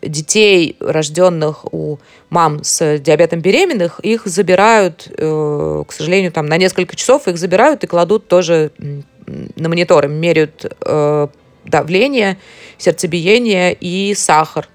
детей, 0.02 0.78
рожденных 0.80 1.72
у 1.74 2.00
мам 2.30 2.64
с 2.64 3.00
диабетом 3.00 3.42
беременных, 3.42 4.00
их 4.02 4.26
забирают, 4.26 5.08
э, 5.10 5.84
к 5.88 5.92
сожалению, 5.92 6.32
там 6.32 6.46
на 6.46 6.58
несколько 6.58 6.96
часов 6.96 7.28
их 7.28 7.38
забирают 7.38 7.84
и 7.84 7.88
кладут 7.88 8.28
тоже 8.28 8.72
на 8.78 9.70
мониторы, 9.70 10.08
меряют 10.08 10.66
э, 10.82 11.28
давление, 11.66 12.38
сердцебиение 12.78 13.74
и 13.74 14.14
сахар, 14.16 14.68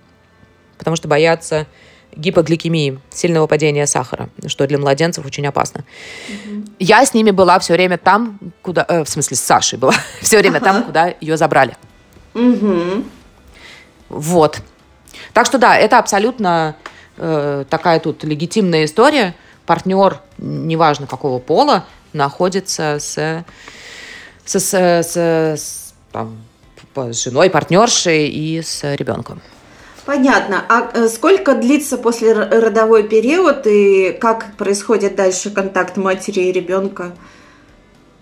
потому 0.83 0.97
что 0.97 1.07
боятся 1.07 1.69
гипогликемии, 2.17 2.99
сильного 3.11 3.47
падения 3.47 3.87
сахара, 3.87 4.29
что 4.47 4.67
для 4.67 4.79
младенцев 4.79 5.25
очень 5.25 5.47
опасно. 5.47 5.85
Угу. 6.29 6.65
Я 6.81 7.07
с 7.07 7.15
ними 7.15 7.31
была 7.31 7.59
все 7.61 7.73
время 7.75 7.99
там, 7.99 8.39
куда, 8.63 8.85
э, 8.89 9.05
в 9.05 9.09
смысле 9.09 9.37
с 9.37 9.41
Сашей 9.41 9.79
была 9.79 9.95
все 10.21 10.39
время 10.39 10.57
ага. 10.57 10.65
там, 10.65 10.83
куда 10.85 11.15
ее 11.21 11.37
забрали. 11.37 11.77
Угу. 12.35 13.05
Вот. 14.09 14.61
Так 15.33 15.47
что 15.47 15.59
да, 15.59 15.77
это 15.77 15.99
абсолютно 15.99 16.77
э, 17.17 17.65
такая 17.71 18.01
тут 18.01 18.25
легитимная 18.25 18.85
история. 18.85 19.35
Партнер, 19.65 20.19
неважно 20.39 21.07
какого 21.07 21.39
пола, 21.39 21.87
находится 22.13 22.99
с, 22.99 23.15
с, 24.45 24.61
с, 24.61 24.75
с, 24.75 25.17
с, 25.17 25.95
там, 26.11 26.37
с 26.95 27.23
женой, 27.23 27.49
партнершей 27.49 28.29
и 28.29 28.61
с 28.61 28.83
ребенком. 28.97 29.41
Понятно. 30.05 30.65
А 30.69 30.91
э, 30.93 31.09
сколько 31.09 31.55
длится 31.55 31.97
после 31.97 32.33
родовой 32.33 33.05
период 33.05 33.67
и 33.67 34.17
как 34.21 34.57
происходит 34.57 35.15
дальше 35.15 35.51
контакт 35.51 35.97
матери 35.97 36.41
и 36.41 36.53
ребенка? 36.53 37.13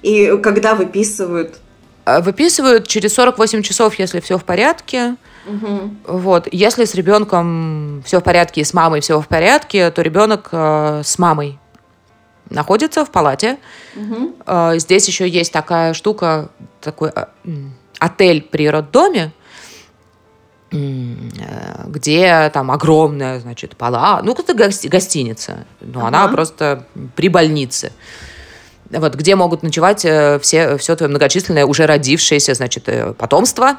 И 0.02 0.38
когда 0.42 0.74
выписывают? 0.74 1.56
Э, 2.04 2.20
выписывают 2.20 2.86
через 2.86 3.14
48 3.14 3.62
часов, 3.62 3.94
если 3.98 4.20
все 4.20 4.36
в 4.36 4.44
порядке. 4.44 5.16
Угу. 5.46 6.18
Вот. 6.18 6.48
Если 6.52 6.84
с 6.84 6.94
ребенком 6.94 8.02
все 8.04 8.20
в 8.20 8.24
порядке 8.24 8.60
и 8.60 8.64
с 8.64 8.74
мамой 8.74 9.00
все 9.00 9.20
в 9.20 9.28
порядке, 9.28 9.90
то 9.90 10.02
ребенок 10.02 10.48
э, 10.52 11.02
с 11.04 11.18
мамой 11.18 11.58
находится 12.50 13.04
в 13.04 13.10
палате. 13.10 13.58
Угу. 13.96 14.36
Э, 14.46 14.72
здесь 14.76 15.08
еще 15.08 15.28
есть 15.28 15.52
такая 15.52 15.94
штука, 15.94 16.50
такой 16.80 17.10
э, 17.14 17.24
отель 17.98 18.42
при 18.42 18.68
роддоме, 18.68 19.32
где 20.70 22.50
там 22.54 22.70
огромная, 22.70 23.40
значит, 23.40 23.76
пала, 23.76 24.20
ну, 24.22 24.35
как-то 24.35 24.54
гостиница, 24.54 25.66
но 25.80 26.00
ага. 26.00 26.09
она 26.09 26.28
просто 26.28 26.87
при 27.16 27.28
больнице 27.28 27.92
вот, 28.98 29.14
где 29.14 29.37
могут 29.37 29.62
ночевать 29.62 30.04
э, 30.04 30.38
все, 30.40 30.76
все 30.76 30.96
твое 30.96 31.09
многочисленное 31.09 31.66
уже 31.66 31.87
родившееся, 31.87 32.54
значит, 32.54 32.88
э, 32.88 33.12
потомство. 33.12 33.78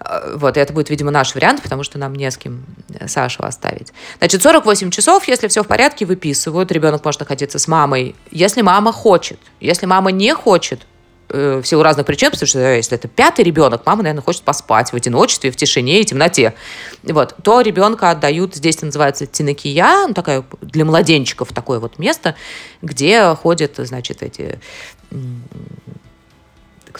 Э, 0.00 0.34
вот, 0.36 0.56
и 0.56 0.60
это 0.60 0.72
будет, 0.72 0.90
видимо, 0.90 1.10
наш 1.10 1.34
вариант, 1.34 1.62
потому 1.62 1.82
что 1.82 1.98
нам 1.98 2.14
не 2.14 2.30
с 2.30 2.36
кем 2.36 2.64
э, 2.88 3.06
Сашу 3.06 3.44
оставить. 3.44 3.92
Значит, 4.18 4.42
48 4.42 4.90
часов, 4.90 5.28
если 5.28 5.48
все 5.48 5.62
в 5.62 5.66
порядке, 5.66 6.06
выписывают. 6.06 6.72
Ребенок 6.72 7.04
может 7.04 7.20
находиться 7.20 7.58
с 7.58 7.68
мамой, 7.68 8.16
если 8.30 8.62
мама 8.62 8.92
хочет. 8.92 9.38
Если 9.60 9.86
мама 9.86 10.10
не 10.10 10.34
хочет, 10.34 10.86
э, 11.32 11.60
в 11.62 11.66
силу 11.66 11.82
разных 11.82 12.06
причин, 12.06 12.30
потому 12.30 12.46
что 12.46 12.58
если 12.58 12.96
это 12.96 13.08
пятый 13.08 13.44
ребенок, 13.44 13.82
мама, 13.86 14.02
наверное, 14.02 14.22
хочет 14.22 14.42
поспать 14.42 14.92
в 14.92 14.96
одиночестве, 14.96 15.50
в 15.50 15.56
тишине 15.56 16.00
и 16.00 16.04
темноте. 16.04 16.54
Вот, 17.02 17.34
то 17.42 17.60
ребенка 17.60 18.10
отдают, 18.10 18.54
здесь 18.54 18.76
это 18.76 18.86
называется 18.86 19.26
тинакия, 19.26 20.06
ну, 20.06 20.14
такая 20.14 20.44
для 20.60 20.84
младенчиков 20.84 21.52
такое 21.52 21.80
вот 21.80 21.98
место, 21.98 22.34
где 22.82 23.34
ходят, 23.34 23.74
значит, 23.78 24.22
эти 24.22 24.58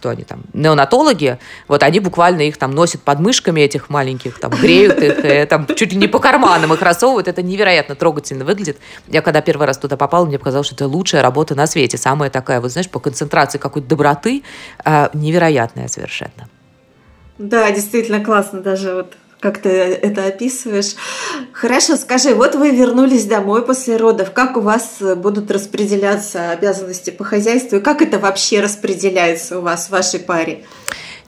кто 0.02 0.08
они 0.08 0.24
там, 0.24 0.42
неонатологи, 0.52 1.38
вот 1.68 1.84
они 1.84 2.00
буквально 2.00 2.42
их 2.42 2.56
там 2.56 2.72
носят 2.72 3.02
под 3.02 3.20
мышками 3.20 3.60
этих 3.60 3.88
маленьких, 3.88 4.40
там 4.40 4.50
греют 4.50 4.98
их, 4.98 5.24
э, 5.24 5.46
там 5.46 5.64
чуть 5.76 5.92
ли 5.92 5.96
не 5.96 6.08
по 6.08 6.18
карманам 6.18 6.72
их 6.72 6.82
рассовывают, 6.82 7.28
это 7.28 7.40
невероятно 7.40 7.94
трогательно 7.94 8.44
выглядит. 8.44 8.78
Я 9.06 9.22
когда 9.22 9.40
первый 9.40 9.68
раз 9.68 9.78
туда 9.78 9.96
попала, 9.96 10.24
мне 10.26 10.40
показалось, 10.40 10.66
что 10.66 10.74
это 10.74 10.88
лучшая 10.88 11.22
работа 11.22 11.54
на 11.54 11.68
свете, 11.68 11.98
самая 11.98 12.30
такая, 12.30 12.60
вот 12.60 12.72
знаешь, 12.72 12.90
по 12.90 12.98
концентрации 12.98 13.58
какой-то 13.58 13.86
доброты, 13.86 14.42
э, 14.84 15.08
невероятная 15.12 15.86
совершенно. 15.86 16.48
Да, 17.38 17.70
действительно 17.70 18.24
классно, 18.24 18.60
даже 18.60 18.94
вот 18.94 19.14
как 19.42 19.58
ты 19.58 19.68
это 19.68 20.26
описываешь. 20.26 20.94
Хорошо, 21.52 21.96
скажи, 21.96 22.32
вот 22.32 22.54
вы 22.54 22.70
вернулись 22.70 23.24
домой 23.24 23.66
после 23.66 23.96
родов, 23.96 24.30
как 24.30 24.56
у 24.56 24.60
вас 24.60 25.02
будут 25.16 25.50
распределяться 25.50 26.52
обязанности 26.52 27.10
по 27.10 27.24
хозяйству, 27.24 27.78
и 27.78 27.80
как 27.80 28.02
это 28.02 28.20
вообще 28.20 28.60
распределяется 28.60 29.58
у 29.58 29.62
вас 29.62 29.86
в 29.86 29.90
вашей 29.90 30.20
паре? 30.20 30.64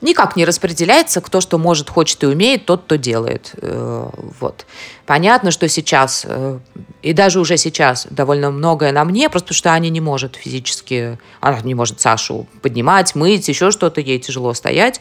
Никак 0.00 0.36
не 0.36 0.44
распределяется, 0.44 1.20
кто 1.20 1.40
что 1.40 1.58
может, 1.58 1.90
хочет 1.90 2.22
и 2.22 2.26
умеет, 2.26 2.66
тот, 2.66 2.82
кто 2.84 2.96
делает. 2.96 3.52
Э, 3.56 4.08
вот. 4.38 4.66
Понятно, 5.06 5.50
что 5.50 5.68
сейчас, 5.68 6.24
э, 6.28 6.58
и 7.02 7.12
даже 7.14 7.40
уже 7.40 7.56
сейчас 7.56 8.06
довольно 8.10 8.50
многое 8.50 8.92
на 8.92 9.04
мне, 9.04 9.28
просто 9.28 9.54
что 9.54 9.72
Аня 9.72 9.88
не 9.88 10.00
может 10.00 10.36
физически, 10.36 11.18
она 11.40 11.60
не 11.62 11.74
может 11.74 12.00
Сашу 12.00 12.46
поднимать, 12.62 13.14
мыть, 13.14 13.48
еще 13.48 13.70
что-то, 13.70 14.00
ей 14.00 14.20
тяжело 14.20 14.52
стоять. 14.54 15.00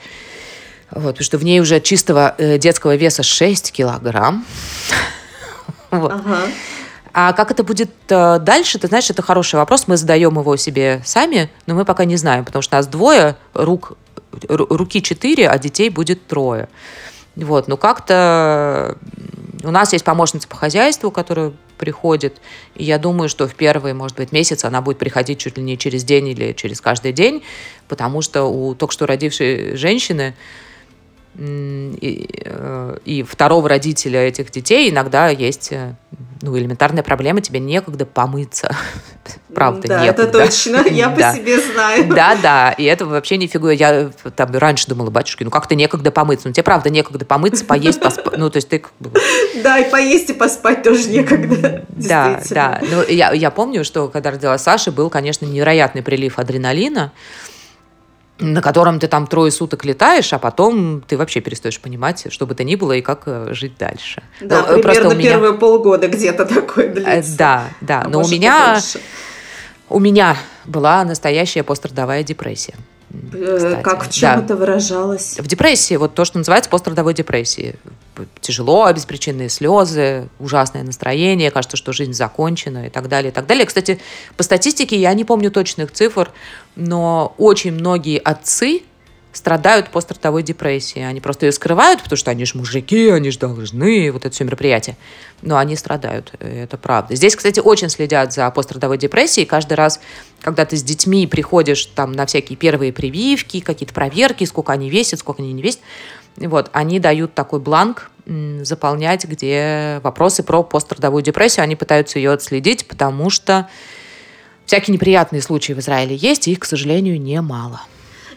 Вот, 0.95 1.13
потому 1.13 1.23
что 1.25 1.37
в 1.37 1.43
ней 1.43 1.59
уже 1.59 1.81
чистого 1.81 2.35
э, 2.37 2.57
детского 2.57 2.95
веса 2.95 3.23
6 3.23 3.71
килограмм. 3.71 4.45
вот. 5.91 6.11
ага. 6.11 6.47
А 7.13 7.33
как 7.33 7.51
это 7.51 7.63
будет 7.63 7.91
э, 8.09 8.39
дальше, 8.39 8.79
ты 8.79 8.87
знаешь, 8.87 9.09
это 9.09 9.21
хороший 9.21 9.55
вопрос. 9.55 9.87
Мы 9.87 9.97
задаем 9.97 10.37
его 10.37 10.55
себе 10.55 11.01
сами, 11.05 11.49
но 11.67 11.75
мы 11.75 11.85
пока 11.85 12.05
не 12.05 12.15
знаем, 12.15 12.45
потому 12.45 12.61
что 12.61 12.77
нас 12.77 12.87
двое, 12.87 13.35
рук, 13.53 13.93
руки 14.49 15.01
четыре, 15.01 15.47
а 15.47 15.57
детей 15.59 15.89
будет 15.89 16.25
трое. 16.27 16.69
Вот, 17.35 17.67
ну 17.67 17.77
как-то 17.77 18.95
У 19.63 19.71
нас 19.71 19.93
есть 19.93 20.05
помощница 20.05 20.47
по 20.47 20.55
хозяйству, 20.55 21.09
которая 21.09 21.53
приходит, 21.79 22.39
и 22.75 22.83
я 22.83 22.99
думаю, 22.99 23.29
что 23.29 23.47
в 23.47 23.55
первый, 23.55 23.93
может 23.93 24.17
быть, 24.17 24.31
месяц 24.31 24.65
она 24.65 24.81
будет 24.81 24.99
приходить 24.99 25.39
чуть 25.39 25.57
ли 25.57 25.63
не 25.63 25.77
через 25.77 26.03
день 26.03 26.27
или 26.27 26.53
через 26.53 26.79
каждый 26.81 27.11
день, 27.11 27.43
потому 27.87 28.21
что 28.21 28.43
у 28.43 28.75
только 28.75 28.93
что 28.93 29.07
родившей 29.07 29.75
женщины 29.75 30.35
и, 31.35 32.29
э, 32.45 32.97
и 33.05 33.23
второго 33.23 33.67
родителя 33.67 34.19
этих 34.19 34.51
детей 34.51 34.91
иногда 34.91 35.29
есть 35.29 35.71
э, 35.71 35.95
ну, 36.43 36.57
элементарная 36.57 37.03
проблема, 37.03 37.41
тебе 37.41 37.59
некогда 37.59 38.05
помыться. 38.05 38.75
Правда, 39.55 39.87
да, 39.87 40.03
некогда. 40.03 40.23
это 40.23 40.31
точно, 40.31 40.85
я 40.91 41.09
по 41.09 41.33
себе 41.33 41.59
знаю. 41.59 42.13
Да, 42.13 42.35
да, 42.41 42.71
и 42.71 42.83
это 42.83 43.05
вообще 43.05 43.37
не 43.37 43.47
фигура. 43.47 43.71
Я 43.71 44.11
там 44.35 44.51
раньше 44.55 44.87
думала, 44.87 45.09
батюшки, 45.09 45.43
ну 45.43 45.49
как 45.49 45.67
ты 45.67 45.75
некогда 45.75 46.11
помыться? 46.11 46.47
Ну 46.49 46.53
тебе 46.53 46.63
правда 46.63 46.89
некогда 46.89 47.25
помыться, 47.25 47.63
поесть, 47.65 47.99
поспать. 47.99 48.37
Ну 48.37 48.49
то 48.49 48.57
есть 48.57 48.69
ты... 48.69 48.83
Да, 49.63 49.79
и 49.79 49.89
поесть, 49.89 50.31
и 50.31 50.33
поспать 50.33 50.83
тоже 50.83 51.07
некогда. 51.07 51.85
Да, 51.89 52.41
да. 52.49 52.81
Ну, 52.81 53.03
я, 53.07 53.31
я 53.31 53.49
помню, 53.49 53.85
что 53.85 54.09
когда 54.09 54.31
родилась 54.31 54.61
Саша, 54.61 54.91
был, 54.91 55.09
конечно, 55.09 55.45
невероятный 55.45 56.03
прилив 56.03 56.37
адреналина 56.37 57.13
на 58.39 58.61
котором 58.61 58.99
ты 58.99 59.07
там 59.07 59.27
трое 59.27 59.51
суток 59.51 59.85
летаешь, 59.85 60.33
а 60.33 60.39
потом 60.39 61.01
ты 61.01 61.17
вообще 61.17 61.39
перестаешь 61.39 61.79
понимать, 61.79 62.25
что 62.29 62.47
бы 62.47 62.55
то 62.55 62.63
ни 62.63 62.75
было 62.75 62.93
и 62.93 63.01
как 63.01 63.23
э, 63.25 63.49
жить 63.51 63.77
дальше. 63.77 64.23
Да, 64.41 64.61
ну, 64.61 64.65
примерно 64.65 64.81
просто 64.81 65.07
у 65.07 65.13
меня... 65.13 65.29
первые 65.29 65.53
полгода 65.53 66.07
где-то 66.07 66.45
такое 66.45 66.87
э, 66.87 66.93
длится. 66.93 67.37
Да, 67.37 67.63
да, 67.81 68.01
а 68.05 68.09
но 68.09 68.21
у 68.21 68.27
меня, 68.27 68.79
у 69.89 69.99
меня 69.99 70.35
была 70.65 71.03
настоящая 71.03 71.63
пострадовая 71.63 72.23
депрессия. 72.23 72.73
Э, 73.33 73.55
кстати. 73.57 73.83
Как 73.83 74.07
в 74.07 74.11
чем 74.11 74.39
да. 74.39 74.45
это 74.45 74.55
выражалось? 74.55 75.39
В 75.39 75.47
депрессии, 75.47 75.95
вот 75.95 76.15
то, 76.15 76.25
что 76.25 76.39
называется 76.39 76.69
пострадовой 76.69 77.13
депрессией. 77.13 77.75
Тяжело, 78.41 78.91
беспричинные 78.93 79.49
слезы, 79.49 80.29
ужасное 80.39 80.83
настроение, 80.83 81.49
кажется, 81.51 81.77
что 81.77 81.93
жизнь 81.93 82.13
закончена 82.13 82.87
и 82.87 82.89
так 82.89 83.07
далее, 83.07 83.31
и 83.31 83.33
так 83.33 83.47
далее. 83.47 83.65
Кстати, 83.65 83.99
по 84.37 84.43
статистике 84.43 84.97
я 84.99 85.13
не 85.13 85.25
помню 85.25 85.49
точных 85.51 85.91
цифр, 85.91 86.31
но 86.75 87.33
очень 87.37 87.71
многие 87.71 88.19
отцы 88.19 88.83
страдают 89.33 89.89
пострадовой 89.89 90.43
депрессией. 90.43 91.07
Они 91.07 91.19
просто 91.19 91.47
ее 91.47 91.51
скрывают, 91.51 92.01
потому 92.03 92.17
что 92.17 92.29
они 92.31 92.45
же 92.45 92.57
мужики, 92.57 93.09
они 93.09 93.31
же 93.31 93.39
должны, 93.39 94.11
вот 94.11 94.25
это 94.25 94.33
все 94.33 94.43
мероприятие. 94.43 94.95
Но 95.41 95.57
они 95.57 95.75
страдают, 95.75 96.31
это 96.39 96.77
правда. 96.77 97.15
Здесь, 97.15 97.35
кстати, 97.35 97.59
очень 97.59 97.89
следят 97.89 98.31
за 98.31 98.49
пострадовой 98.51 98.97
депрессией. 98.99 99.47
Каждый 99.47 99.73
раз, 99.73 99.99
когда 100.41 100.65
ты 100.65 100.77
с 100.77 100.83
детьми 100.83 101.25
приходишь 101.25 101.87
там 101.87 102.11
на 102.11 102.27
всякие 102.27 102.55
первые 102.57 102.93
прививки, 102.93 103.59
какие-то 103.59 103.93
проверки, 103.93 104.43
сколько 104.45 104.71
они 104.71 104.89
весят, 104.89 105.19
сколько 105.19 105.41
они 105.41 105.51
не 105.51 105.63
весят, 105.63 105.81
вот, 106.37 106.69
они 106.73 106.99
дают 106.99 107.33
такой 107.33 107.59
бланк 107.59 108.09
заполнять, 108.25 109.25
где 109.25 109.99
вопросы 110.01 110.43
про 110.43 110.63
пострадовую 110.63 111.21
депрессию, 111.21 111.63
они 111.63 111.75
пытаются 111.75 112.19
ее 112.19 112.31
отследить, 112.31 112.87
потому 112.87 113.29
что 113.29 113.67
всякие 114.65 114.93
неприятные 114.93 115.41
случаи 115.41 115.73
в 115.73 115.79
Израиле 115.79 116.15
есть, 116.15 116.47
и 116.47 116.53
их, 116.53 116.59
к 116.59 116.65
сожалению, 116.65 117.21
немало. 117.21 117.81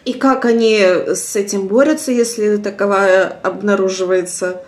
И 0.03 0.13
как 0.13 0.45
они 0.45 0.79
с 0.79 1.35
этим 1.35 1.67
борются, 1.67 2.11
если 2.11 2.57
таковая 2.57 3.27
обнаруживается? 3.27 4.61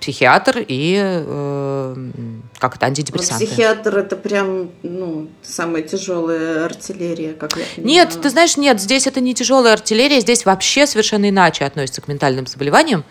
Психиатр 0.00 0.64
и 0.66 0.96
э, 1.00 2.10
как 2.58 2.76
это 2.76 2.86
антидепрессанты. 2.86 3.44
Ну, 3.44 3.50
психиатр 3.50 3.98
это 3.98 4.16
прям 4.16 4.70
ну 4.82 5.28
самая 5.42 5.82
тяжелая 5.82 6.64
артиллерия, 6.64 7.32
как 7.34 7.56
я 7.56 7.64
понимаю. 7.74 7.86
Нет, 7.86 8.18
ты 8.20 8.30
знаешь, 8.30 8.56
нет, 8.56 8.80
здесь 8.80 9.06
это 9.06 9.20
не 9.20 9.34
тяжелая 9.34 9.74
артиллерия, 9.74 10.20
здесь 10.20 10.44
вообще 10.44 10.86
совершенно 10.86 11.28
иначе 11.28 11.64
относятся 11.64 12.00
к 12.00 12.08
ментальным 12.08 12.46
заболеваниям, 12.46 13.04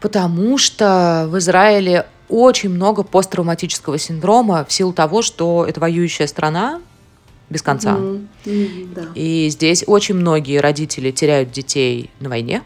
потому 0.00 0.58
что 0.58 1.26
в 1.28 1.38
Израиле 1.38 2.06
очень 2.28 2.70
много 2.70 3.02
посттравматического 3.02 3.98
синдрома 3.98 4.64
в 4.64 4.72
силу 4.72 4.92
того, 4.92 5.22
что 5.22 5.66
это 5.68 5.80
воюющая 5.80 6.26
страна, 6.26 6.80
без 7.48 7.62
конца. 7.62 7.96
Mm-hmm. 7.96 8.26
Mm-hmm, 8.44 8.94
да. 8.94 9.02
И 9.16 9.48
здесь 9.50 9.82
очень 9.86 10.14
многие 10.14 10.58
родители 10.60 11.10
теряют 11.10 11.50
детей 11.50 12.10
на 12.20 12.28
войне 12.28 12.62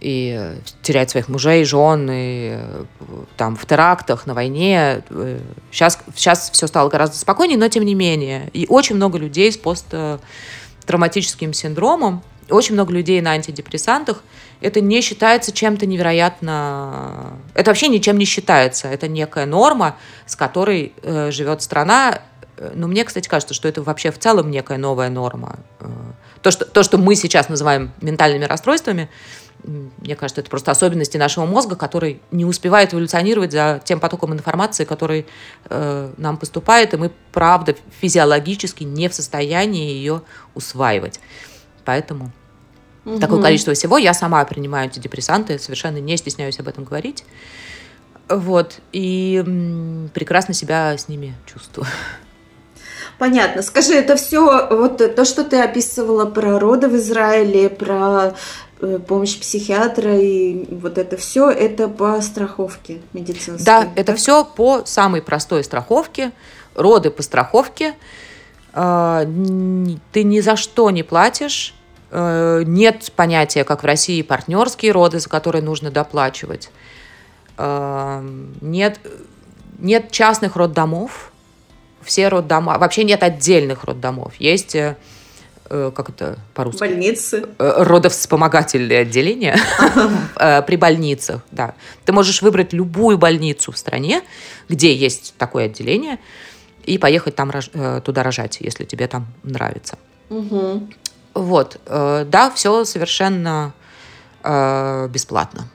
и 0.00 0.54
теряют 0.82 1.10
своих 1.10 1.28
мужей, 1.28 1.64
жен, 1.64 2.08
и 2.10 2.58
там 3.36 3.56
в 3.56 3.66
терактах, 3.66 4.26
на 4.26 4.34
войне. 4.34 5.02
Сейчас, 5.70 5.98
сейчас 6.14 6.50
все 6.50 6.66
стало 6.66 6.88
гораздо 6.88 7.16
спокойнее, 7.16 7.58
но 7.58 7.68
тем 7.68 7.84
не 7.84 7.94
менее. 7.94 8.50
И 8.52 8.66
очень 8.68 8.96
много 8.96 9.18
людей 9.18 9.52
с 9.52 9.56
посттравматическим 9.56 11.52
синдромом, 11.52 12.22
очень 12.48 12.74
много 12.74 12.92
людей 12.92 13.20
на 13.20 13.32
антидепрессантах. 13.32 14.22
Это 14.60 14.80
не 14.80 15.00
считается 15.00 15.52
чем-то 15.52 15.86
невероятно... 15.86 17.34
Это 17.54 17.70
вообще 17.70 17.88
ничем 17.88 18.18
не 18.18 18.24
считается. 18.24 18.88
Это 18.88 19.08
некая 19.08 19.46
норма, 19.46 19.96
с 20.26 20.36
которой 20.36 20.92
э, 21.02 21.30
живет 21.30 21.62
страна, 21.62 22.20
Э, 22.60 22.72
но 22.74 22.86
мне, 22.86 23.04
кстати, 23.04 23.28
кажется, 23.28 23.54
что 23.54 23.66
это 23.66 23.82
вообще 23.82 24.12
в 24.12 24.18
целом 24.18 24.50
некая 24.50 24.78
новая 24.78 25.08
норма. 25.08 25.58
Э, 25.80 25.86
то, 26.42 26.50
что, 26.50 26.64
то, 26.64 26.82
что 26.82 26.98
мы 26.98 27.16
сейчас 27.16 27.48
называем 27.48 27.92
ментальными 28.00 28.44
расстройствами, 28.44 29.08
мне 29.64 30.16
кажется, 30.16 30.40
это 30.40 30.50
просто 30.50 30.70
особенности 30.70 31.16
нашего 31.16 31.46
мозга, 31.46 31.76
который 31.76 32.20
не 32.30 32.44
успевает 32.44 32.92
эволюционировать 32.92 33.52
за 33.52 33.80
тем 33.84 34.00
потоком 34.00 34.32
информации, 34.32 34.84
который 34.84 35.26
э, 35.68 36.12
нам 36.16 36.36
поступает, 36.36 36.94
и 36.94 36.96
мы, 36.96 37.10
правда, 37.32 37.76
физиологически 38.00 38.84
не 38.84 39.08
в 39.08 39.14
состоянии 39.14 39.90
ее 39.92 40.22
усваивать. 40.54 41.20
Поэтому 41.84 42.32
угу. 43.04 43.18
такое 43.18 43.42
количество 43.42 43.74
всего. 43.74 43.98
Я 43.98 44.14
сама 44.14 44.44
принимаю 44.44 44.84
антидепрессанты, 44.84 45.58
совершенно 45.58 45.98
не 45.98 46.16
стесняюсь 46.16 46.58
об 46.60 46.68
этом 46.68 46.84
говорить. 46.84 47.24
Вот. 48.28 48.78
И 48.92 49.42
прекрасно 50.14 50.54
себя 50.54 50.96
с 50.96 51.08
ними 51.08 51.34
чувствую. 51.46 51.86
Понятно. 53.18 53.60
Скажи, 53.60 53.94
это 53.94 54.16
все 54.16 54.68
вот 54.70 55.14
то, 55.14 55.24
что 55.26 55.44
ты 55.44 55.60
описывала 55.60 56.24
про 56.24 56.58
роды 56.58 56.88
в 56.88 56.96
Израиле, 56.96 57.68
про 57.68 58.34
помощь 59.06 59.38
психиатра 59.38 60.18
и 60.18 60.66
вот 60.74 60.98
это 60.98 61.16
все, 61.16 61.50
это 61.50 61.88
по 61.88 62.20
страховке 62.20 63.00
медицинской. 63.12 63.64
Да, 63.64 63.82
так? 63.82 63.90
это 63.96 64.14
все 64.14 64.44
по 64.44 64.84
самой 64.84 65.22
простой 65.22 65.64
страховке, 65.64 66.32
роды 66.74 67.10
по 67.10 67.22
страховке. 67.22 67.94
А, 68.72 69.24
ты 70.12 70.22
ни 70.22 70.40
за 70.40 70.56
что 70.56 70.90
не 70.90 71.02
платишь. 71.02 71.74
Э, 72.10 72.62
нет 72.66 73.12
понятия, 73.14 73.64
как 73.64 73.82
в 73.82 73.86
России, 73.86 74.22
партнерские 74.22 74.92
роды, 74.92 75.20
за 75.20 75.28
которые 75.28 75.62
нужно 75.62 75.90
доплачивать. 75.90 76.70
А, 77.56 78.24
нет, 78.60 78.98
нет 79.78 80.10
частных 80.10 80.56
роддомов 80.56 81.30
все 82.02 82.28
роддома, 82.28 82.78
вообще 82.78 83.04
нет 83.04 83.22
отдельных 83.22 83.84
роддомов, 83.84 84.34
есть 84.36 84.74
э, 84.74 84.78
э 84.80 84.94
как 85.70 86.10
это 86.10 86.38
по-русски? 86.54 86.80
Больницы. 86.80 87.44
Э, 87.58 87.84
родовспомогательные 87.84 89.00
отделения 89.00 89.56
э, 90.36 90.62
при 90.62 90.76
больницах, 90.76 91.42
да. 91.52 91.74
Ты 92.04 92.12
можешь 92.12 92.42
выбрать 92.42 92.72
любую 92.72 93.18
больницу 93.18 93.70
в 93.70 93.78
стране, 93.78 94.22
где 94.68 94.94
есть 94.94 95.34
такое 95.38 95.66
отделение, 95.66 96.18
и 96.84 96.98
поехать 96.98 97.36
там 97.36 97.52
туда 98.02 98.22
рожать, 98.22 98.58
если 98.60 98.84
тебе 98.84 99.06
там 99.06 99.26
нравится. 99.42 99.98
Угу. 100.30 100.88
Вот, 101.34 101.78
да, 101.86 102.52
все 102.54 102.84
совершенно 102.84 103.72
бесплатно. 104.42 105.68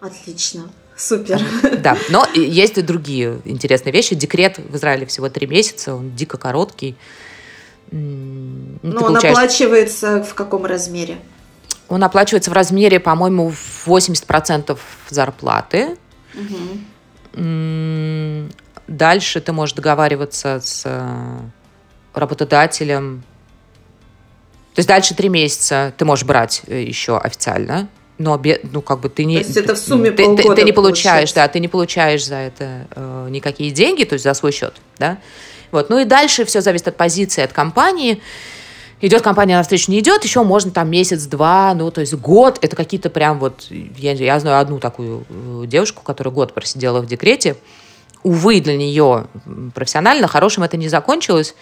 Отлично. 0.00 0.70
Супер. 0.96 1.40
Да, 1.78 1.96
но 2.10 2.26
есть 2.34 2.78
и 2.78 2.82
другие 2.82 3.40
интересные 3.44 3.92
вещи. 3.92 4.14
Декрет 4.14 4.58
в 4.58 4.76
Израиле 4.76 5.06
всего 5.06 5.28
три 5.28 5.46
месяца, 5.46 5.94
он 5.94 6.14
дико 6.14 6.36
короткий. 6.38 6.96
Ну, 7.96 8.78
но 8.82 9.00
он 9.00 9.12
получаешь... 9.14 9.36
оплачивается 9.36 10.24
в 10.24 10.34
каком 10.34 10.66
размере? 10.66 11.18
Он 11.88 12.02
оплачивается 12.02 12.50
в 12.50 12.54
размере, 12.54 12.98
по-моему, 12.98 13.52
80% 13.86 14.76
зарплаты. 15.10 15.96
Угу. 16.34 16.80
Дальше 18.88 19.40
ты 19.40 19.52
можешь 19.52 19.76
договариваться 19.76 20.60
с 20.60 20.82
э, 20.84 21.38
работодателем. 22.14 23.22
То 24.74 24.80
есть 24.80 24.88
дальше 24.88 25.14
три 25.14 25.28
месяца 25.28 25.94
ты 25.96 26.04
можешь 26.04 26.24
брать 26.24 26.62
э, 26.66 26.82
еще 26.82 27.16
официально 27.16 27.88
но 28.16 28.40
ну 28.70 28.80
как 28.80 29.00
бы 29.00 29.08
ты 29.08 29.24
не 29.24 29.38
то 29.40 29.44
есть 29.44 29.56
это 29.56 29.74
в 29.74 29.78
сумме 29.78 30.12
ты, 30.12 30.36
ты, 30.36 30.54
ты 30.54 30.62
не 30.62 30.70
получаешь 30.70 31.30
получается. 31.30 31.34
да 31.34 31.48
ты 31.48 31.58
не 31.58 31.66
получаешь 31.66 32.24
за 32.24 32.36
это 32.36 32.86
э, 32.94 33.26
никакие 33.30 33.72
деньги 33.72 34.04
то 34.04 34.12
есть 34.12 34.22
за 34.22 34.34
свой 34.34 34.52
счет 34.52 34.74
да 34.98 35.18
вот 35.74 35.90
ну 35.90 35.98
и 35.98 36.04
дальше 36.04 36.44
все 36.44 36.60
зависит 36.60 36.88
от 36.88 36.96
позиции 36.96 37.42
от 37.42 37.52
компании 37.52 38.22
идет 39.00 39.22
компания 39.22 39.56
навстречу 39.56 39.90
не 39.90 40.00
идет 40.00 40.24
еще 40.24 40.42
можно 40.42 40.70
там 40.70 40.90
месяц 40.90 41.24
два 41.24 41.74
ну 41.74 41.90
то 41.90 42.00
есть 42.00 42.14
год 42.14 42.58
это 42.62 42.74
какие-то 42.74 43.10
прям 43.10 43.38
вот 43.38 43.66
я, 43.70 44.12
я 44.12 44.40
знаю 44.40 44.60
одну 44.60 44.78
такую 44.78 45.24
э, 45.28 45.64
девушку 45.66 46.02
которая 46.02 46.32
год 46.32 46.54
просидела 46.54 47.00
в 47.00 47.06
декрете 47.06 47.56
увы 48.22 48.60
для 48.60 48.76
нее 48.76 49.26
профессионально 49.74 50.28
хорошим 50.28 50.62
это 50.62 50.76
не 50.76 50.88
закончилось 50.88 51.54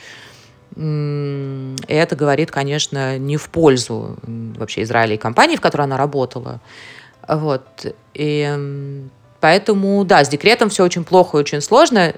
и 0.77 1.75
это 1.89 2.17
говорит, 2.17 2.51
конечно, 2.51 3.19
не 3.19 3.37
в 3.37 3.49
пользу 3.51 4.17
вообще 4.23 4.83
Израиля 4.83 5.15
и 5.15 5.19
компании, 5.19 5.57
в 5.57 5.61
которой 5.61 5.83
она 5.83 5.99
работала. 5.99 6.61
Вот. 7.29 7.95
И 8.15 9.01
поэтому, 9.41 10.05
да, 10.05 10.25
с 10.25 10.29
декретом 10.29 10.71
все 10.71 10.85
очень 10.85 11.05
плохо 11.05 11.37
и 11.37 11.41
очень 11.41 11.61
сложно. 11.61 12.15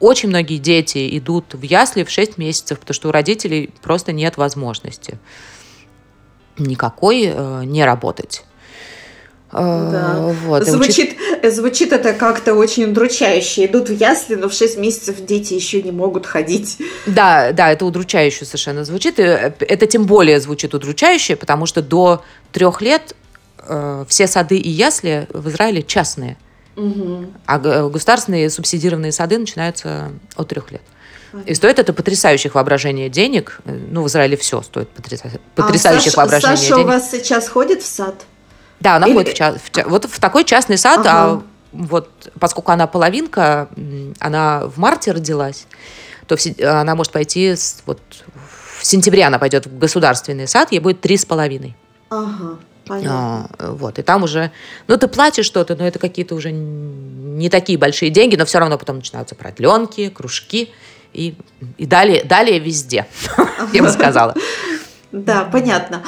Очень 0.00 0.28
многие 0.28 0.58
дети 0.58 1.18
идут 1.18 1.54
в 1.54 1.62
ясли 1.62 2.04
в 2.04 2.10
6 2.10 2.38
месяцев, 2.38 2.78
потому 2.78 2.94
что 2.94 3.08
у 3.08 3.12
родителей 3.12 3.70
просто 3.82 4.12
нет 4.12 4.36
возможности 4.36 5.18
никакой 6.58 7.32
э, 7.34 7.62
не 7.64 7.84
работать. 7.84 8.44
Э, 9.52 9.88
да. 9.92 10.34
Вот. 10.46 10.66
Звучит, 10.66 11.16
учит... 11.42 11.54
звучит 11.54 11.92
это 11.92 12.12
как-то 12.12 12.54
очень 12.54 12.84
удручающе. 12.84 13.66
Идут 13.66 13.88
в 13.88 13.92
ясли, 13.92 14.34
но 14.34 14.48
в 14.48 14.52
6 14.52 14.78
месяцев 14.78 15.16
дети 15.24 15.54
еще 15.54 15.82
не 15.82 15.92
могут 15.92 16.26
ходить. 16.26 16.78
Да, 17.06 17.52
да, 17.52 17.72
это 17.72 17.84
удручающе 17.86 18.44
совершенно 18.44 18.84
звучит. 18.84 19.18
И 19.18 19.22
э, 19.22 19.52
это 19.60 19.86
тем 19.86 20.04
более 20.04 20.40
звучит 20.40 20.74
удручающе, 20.74 21.36
потому 21.36 21.66
что 21.66 21.82
до 21.82 22.22
трех 22.52 22.82
лет 22.82 23.14
э, 23.66 24.04
все 24.08 24.26
сады 24.26 24.56
и 24.56 24.68
ясли 24.68 25.26
в 25.32 25.48
Израиле 25.48 25.82
частные. 25.82 26.36
Угу. 26.78 27.26
А 27.46 27.58
государственные 27.88 28.48
субсидированные 28.50 29.10
сады 29.10 29.36
начинаются 29.38 30.12
от 30.36 30.48
трех 30.48 30.70
лет. 30.70 30.82
И 31.44 31.54
стоит 31.54 31.78
это 31.78 31.92
потрясающих 31.92 32.54
воображения 32.54 33.08
денег. 33.10 33.60
Ну, 33.64 34.02
в 34.02 34.06
Израиле 34.06 34.36
все 34.36 34.62
стоит 34.62 34.88
потряса... 34.88 35.30
потрясающих 35.56 36.14
а 36.14 36.18
воображения 36.18 36.56
Саша 36.56 36.74
денег. 36.74 36.86
Саша 36.86 36.96
у 36.96 37.00
вас 37.00 37.10
сейчас 37.10 37.48
ходит 37.48 37.82
в 37.82 37.86
сад? 37.86 38.14
Да, 38.80 38.96
она 38.96 39.08
Или... 39.08 39.16
ходит 39.16 39.34
в, 39.34 39.36
ча... 39.36 39.52
в, 39.52 39.88
вот 39.90 40.04
в 40.06 40.20
такой 40.20 40.44
частный 40.44 40.78
сад, 40.78 41.00
а 41.00 41.00
ага. 41.00 41.10
а 41.10 41.42
вот 41.72 42.32
поскольку 42.38 42.72
она 42.72 42.86
половинка, 42.86 43.68
она 44.20 44.66
в 44.66 44.78
марте 44.78 45.12
родилась, 45.12 45.66
то 46.26 46.36
в, 46.36 46.40
она 46.62 46.94
может 46.94 47.12
пойти 47.12 47.56
с, 47.56 47.82
вот 47.84 48.00
в 48.78 48.86
сентябре 48.86 49.24
она 49.24 49.38
пойдет 49.38 49.66
в 49.66 49.76
государственный 49.78 50.48
сад, 50.48 50.72
ей 50.72 50.78
будет 50.78 51.00
три 51.00 51.16
с 51.18 51.26
половиной. 51.26 51.76
Ага. 52.08 52.58
Понятно. 52.88 53.50
А, 53.58 53.72
вот, 53.72 53.98
и 53.98 54.02
там 54.02 54.22
уже, 54.22 54.50
ну, 54.86 54.96
ты 54.96 55.08
платишь 55.08 55.46
что-то, 55.46 55.76
но 55.76 55.86
это 55.86 55.98
какие-то 55.98 56.34
уже 56.34 56.50
не 56.50 57.48
такие 57.48 57.78
большие 57.78 58.10
деньги, 58.10 58.36
но 58.36 58.44
все 58.44 58.58
равно 58.58 58.78
потом 58.78 58.96
начинаются 58.96 59.34
продленки, 59.34 60.08
кружки, 60.08 60.72
и, 61.12 61.34
и 61.76 61.86
далее, 61.86 62.24
далее 62.24 62.58
везде, 62.58 63.06
я 63.72 63.82
бы 63.82 63.90
сказала. 63.90 64.34
Да, 65.12 65.44
понятно. 65.44 66.02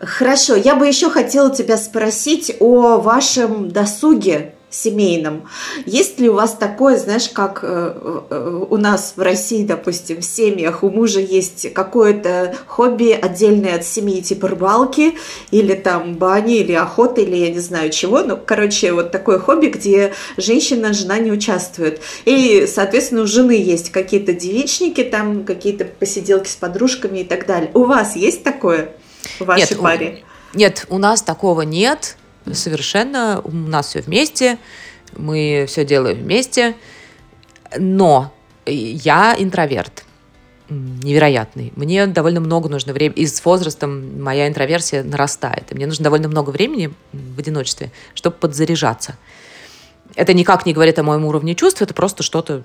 Хорошо, 0.00 0.56
я 0.56 0.74
бы 0.74 0.86
еще 0.86 1.10
хотела 1.10 1.54
тебя 1.54 1.76
спросить 1.76 2.56
о 2.58 2.98
вашем 2.98 3.70
досуге 3.70 4.54
семейном. 4.70 5.48
Есть 5.84 6.20
ли 6.20 6.28
у 6.28 6.34
вас 6.34 6.54
такое, 6.54 6.96
знаешь, 6.96 7.28
как 7.28 7.60
э, 7.62 8.20
э, 8.30 8.64
у 8.70 8.76
нас 8.76 9.14
в 9.16 9.20
России, 9.20 9.64
допустим, 9.64 10.20
в 10.20 10.24
семьях 10.24 10.82
у 10.84 10.90
мужа 10.90 11.20
есть 11.20 11.72
какое-то 11.72 12.54
хобби 12.66 13.10
отдельное 13.10 13.76
от 13.76 13.84
семьи, 13.84 14.22
типа 14.22 14.48
рыбалки, 14.48 15.14
или 15.50 15.74
там 15.74 16.14
бани, 16.14 16.58
или 16.58 16.72
охоты, 16.72 17.22
или 17.22 17.36
я 17.36 17.50
не 17.50 17.58
знаю 17.58 17.90
чего. 17.90 18.20
Ну, 18.22 18.38
короче, 18.44 18.92
вот 18.92 19.10
такое 19.10 19.40
хобби, 19.40 19.66
где 19.66 20.14
женщина, 20.36 20.92
жена 20.92 21.18
не 21.18 21.32
участвует. 21.32 22.00
И, 22.24 22.66
соответственно, 22.72 23.22
у 23.22 23.26
жены 23.26 23.52
есть 23.52 23.90
какие-то 23.90 24.32
девичники, 24.32 25.02
там 25.02 25.44
какие-то 25.44 25.84
посиделки 25.84 26.48
с 26.48 26.54
подружками 26.54 27.20
и 27.20 27.24
так 27.24 27.46
далее. 27.46 27.70
У 27.74 27.84
вас 27.84 28.14
есть 28.14 28.44
такое 28.44 28.92
в 29.40 29.44
вашей 29.46 29.72
нет, 29.72 29.80
паре? 29.80 30.24
У, 30.54 30.58
нет, 30.58 30.86
у 30.88 30.98
нас 30.98 31.22
такого 31.22 31.62
нет 31.62 32.16
совершенно, 32.52 33.40
у 33.44 33.52
нас 33.52 33.88
все 33.88 34.00
вместе, 34.00 34.58
мы 35.16 35.66
все 35.68 35.84
делаем 35.84 36.18
вместе, 36.18 36.74
но 37.76 38.32
я 38.66 39.34
интроверт 39.38 40.04
невероятный. 40.70 41.72
Мне 41.74 42.06
довольно 42.06 42.40
много 42.40 42.68
нужно 42.68 42.92
времени, 42.92 43.22
и 43.22 43.26
с 43.26 43.44
возрастом 43.44 44.22
моя 44.22 44.46
интроверсия 44.48 45.02
нарастает, 45.02 45.72
мне 45.72 45.86
нужно 45.86 46.04
довольно 46.04 46.28
много 46.28 46.50
времени 46.50 46.92
в 47.12 47.38
одиночестве, 47.38 47.90
чтобы 48.14 48.36
подзаряжаться. 48.36 49.16
Это 50.14 50.32
никак 50.32 50.66
не 50.66 50.72
говорит 50.72 50.98
о 50.98 51.02
моем 51.02 51.24
уровне 51.24 51.54
чувств, 51.54 51.82
это 51.82 51.94
просто 51.94 52.22
что-то, 52.22 52.62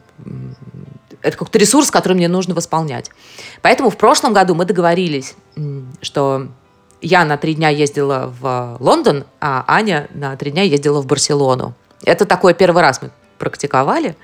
это 1.21 1.37
как-то 1.37 1.57
ресурс, 1.57 1.91
который 1.91 2.13
мне 2.13 2.27
нужно 2.27 2.53
восполнять. 2.53 3.09
Поэтому 3.61 3.89
в 3.89 3.97
прошлом 3.97 4.33
году 4.33 4.55
мы 4.55 4.65
договорились, 4.65 5.35
что 6.01 6.49
я 7.01 7.25
на 7.25 7.37
три 7.37 7.55
дня 7.55 7.69
ездила 7.69 8.33
в 8.39 8.77
Лондон, 8.79 9.25
а 9.39 9.63
Аня 9.67 10.07
на 10.13 10.35
три 10.35 10.51
дня 10.51 10.63
ездила 10.63 11.01
в 11.01 11.05
Барселону. 11.05 11.73
Это 12.03 12.25
такой 12.25 12.53
первый 12.53 12.81
раз 12.81 13.01
мы 13.01 13.11
практиковали. 13.37 14.15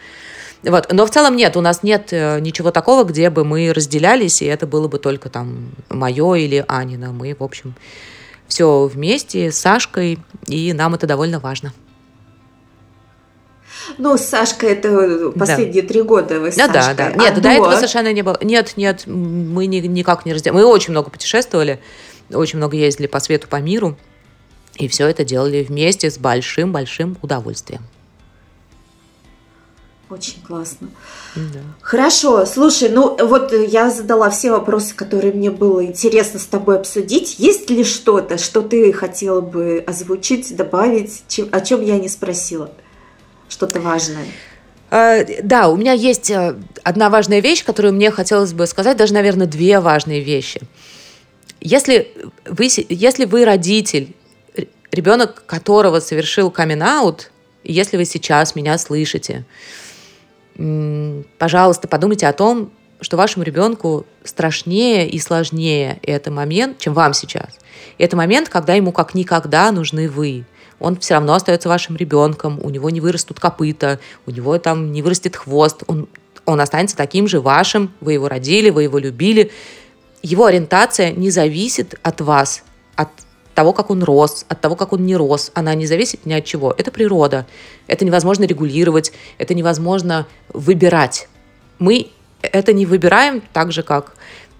Вот. 0.64 0.92
Но 0.92 1.06
в 1.06 1.10
целом 1.10 1.36
нет, 1.36 1.58
у 1.58 1.62
нас 1.62 1.82
нет 1.82 2.10
э, 2.12 2.40
ничего 2.40 2.72
такого, 2.72 3.04
где 3.04 3.30
бы 3.30 3.44
мы 3.44 3.74
разделялись, 3.74 4.42
и 4.42 4.46
это 4.46 4.68
было 4.68 4.88
бы 4.88 5.00
только 5.00 5.30
там 5.30 5.72
мое 5.90 6.36
или 6.36 6.64
Анина. 6.68 7.12
Мы, 7.12 7.36
в 7.38 7.44
общем, 7.44 7.74
все 8.48 8.86
вместе 8.86 9.52
с 9.52 9.58
Сашкой, 9.58 10.20
и 10.46 10.74
нам 10.74 10.94
это 10.94 11.08
довольно 11.08 11.40
важно. 11.40 11.74
Ну, 13.98 14.18
Сашка, 14.18 14.68
это 14.68 15.32
последние 15.32 15.82
да. 15.82 15.88
три 15.88 16.02
года 16.04 16.40
вы 16.40 16.52
с 16.52 16.56
да, 16.56 16.68
Сашкой. 16.68 16.96
Да, 16.96 17.10
да. 17.10 17.24
Нет, 17.24 17.32
а 17.32 17.36
до, 17.36 17.42
до 17.42 17.50
этого 17.50 17.76
совершенно 17.76 18.14
не 18.14 18.22
было. 18.22 18.38
Нет, 18.42 18.74
нет, 18.78 19.08
мы 19.08 19.66
ни, 19.66 19.78
никак 19.78 20.26
не 20.26 20.34
разделяли. 20.34 20.62
Мы 20.62 20.66
очень 20.66 20.92
много 20.92 21.10
путешествовали 21.10 21.80
очень 22.34 22.58
много 22.58 22.78
ездили 22.78 23.08
по 23.08 23.20
свету, 23.20 23.48
по 23.48 23.58
миру, 23.58 23.98
и 24.76 24.88
все 24.88 25.08
это 25.08 25.24
делали 25.24 25.64
вместе 25.64 26.10
с 26.10 26.18
большим-большим 26.18 27.18
удовольствием. 27.22 27.82
Очень 30.12 30.42
классно. 30.42 30.90
Да. 31.36 31.60
Хорошо, 31.82 32.46
слушай, 32.46 32.90
ну 32.90 33.16
вот 33.26 33.54
я 33.54 33.90
задала 33.90 34.30
все 34.30 34.52
вопросы, 34.52 34.94
которые 34.94 35.34
мне 35.34 35.50
было 35.50 35.86
интересно 35.86 36.38
с 36.38 36.46
тобой 36.46 36.78
обсудить. 36.80 37.40
Есть 37.40 37.70
ли 37.70 37.86
что-то, 37.86 38.38
что 38.38 38.62
ты 38.62 38.92
хотела 38.92 39.40
бы 39.40 39.82
озвучить, 39.88 40.54
добавить, 40.54 41.24
чем, 41.30 41.48
о 41.54 41.62
чем 41.62 41.82
я 41.82 41.98
не 41.98 42.10
спросила? 42.10 42.72
Что-то 43.48 43.80
важное? 43.80 44.26
Uh, 44.90 45.40
да, 45.42 45.70
у 45.70 45.78
меня 45.78 45.94
есть 45.94 46.30
э, 46.30 46.58
одна 46.84 47.10
важная 47.10 47.40
вещь, 47.40 47.64
которую 47.64 47.94
мне 47.94 48.12
хотелось 48.12 48.52
бы 48.52 48.68
сказать, 48.68 48.98
даже, 48.98 49.14
наверное, 49.14 49.48
две 49.48 49.80
важные 49.80 50.20
вещи. 50.20 50.60
Если 51.62 52.12
вы, 52.46 52.68
если 52.90 53.26
вы 53.26 53.46
родитель, 53.46 54.16
ребенок 54.92 55.46
которого 55.46 56.00
совершил 56.00 56.52
камин-аут, 56.52 57.32
если 57.64 57.98
вы 57.98 58.06
сейчас 58.06 58.56
меня 58.56 58.78
слышите, 58.78 59.46
пожалуйста, 61.38 61.88
подумайте 61.88 62.28
о 62.28 62.34
том, 62.34 62.72
что 63.00 63.18
вашему 63.18 63.44
ребенку 63.44 64.06
страшнее 64.24 65.10
и 65.10 65.20
сложнее 65.20 66.00
это 66.04 66.32
момент, 66.32 66.78
чем 66.78 66.94
вам 66.94 67.14
сейчас. 67.14 67.58
Это 67.98 68.16
момент, 68.16 68.50
когда 68.50 68.74
ему 68.74 68.92
как 68.92 69.16
никогда 69.16 69.72
нужны 69.72 70.10
вы. 70.10 70.46
Он 70.80 70.98
все 70.98 71.16
равно 71.16 71.34
остается 71.34 71.70
вашим 71.70 71.96
ребенком, 71.96 72.60
у 72.64 72.70
него 72.70 72.90
не 72.90 73.02
вырастут 73.02 73.40
копыта, 73.40 74.00
у 74.26 74.32
него 74.32 74.58
там 74.58 74.92
не 74.92 75.04
вырастет 75.04 75.36
хвост, 75.36 75.84
он, 75.88 76.08
он 76.46 76.60
останется 76.60 76.98
таким 76.98 77.28
же 77.28 77.40
вашим, 77.40 77.94
вы 78.02 78.14
его 78.14 78.28
родили, 78.28 78.72
вы 78.72 78.84
его 78.84 78.98
любили, 78.98 79.52
его 80.22 80.46
ориентация 80.46 81.12
не 81.12 81.30
зависит 81.32 82.00
от 82.04 82.22
вас, 82.22 82.64
от 82.96 83.10
того, 83.54 83.74
как 83.74 83.90
он 83.90 84.04
рос, 84.04 84.46
от 84.48 84.62
того, 84.62 84.76
как 84.76 84.94
он 84.94 85.06
не 85.06 85.16
рос. 85.16 85.52
Она 85.54 85.76
не 85.76 85.86
зависит 85.86 86.26
ни 86.26 86.34
от 86.34 86.46
чего. 86.46 86.74
Это 86.78 86.92
природа. 86.92 87.46
Это 87.88 88.06
невозможно 88.06 88.46
регулировать, 88.46 89.12
это 89.38 89.54
невозможно 89.54 90.28
выбирать. 90.54 91.28
Мы 91.80 92.12
это 92.42 92.74
не 92.74 92.86
выбираем 92.86 93.42
так 93.54 93.72
же, 93.72 93.84
как 93.84 94.16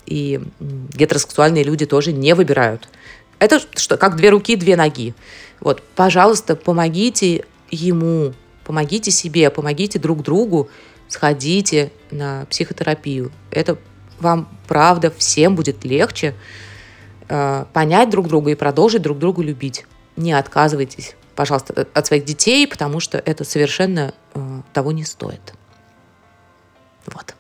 и 0.06 0.42
гетеросексуальные 0.60 1.64
люди 1.64 1.86
тоже 1.86 2.12
не 2.12 2.34
выбирают. 2.36 2.90
Это 3.40 3.60
что, 3.76 3.98
как 3.98 4.16
две 4.16 4.30
руки, 4.30 4.56
две 4.56 4.76
ноги. 4.76 5.14
Вот, 5.60 5.82
пожалуйста, 5.96 6.56
помогите 6.56 7.46
ему, 7.70 8.34
помогите 8.66 9.10
себе, 9.10 9.50
помогите 9.50 10.00
друг 10.00 10.22
другу, 10.22 10.70
сходите 11.08 11.92
на 12.12 12.46
психотерапию. 12.50 13.32
Это 13.52 13.78
вам, 14.22 14.48
правда, 14.68 15.12
всем 15.12 15.56
будет 15.56 15.84
легче 15.84 16.36
э, 17.28 17.66
понять 17.74 18.10
друг 18.10 18.28
друга 18.28 18.52
и 18.52 18.56
продолжить 18.56 19.02
друг 19.02 19.20
другу 19.20 19.42
любить. 19.42 19.86
Не 20.16 20.34
отказывайтесь, 20.34 21.16
пожалуйста, 21.36 21.88
от 21.94 22.06
своих 22.06 22.26
детей, 22.26 22.68
потому 22.68 23.00
что 23.00 23.18
это 23.18 23.44
совершенно 23.44 24.14
э, 24.34 24.62
того 24.74 24.92
не 24.92 25.04
стоит. 25.04 25.54
Вот. 27.06 27.36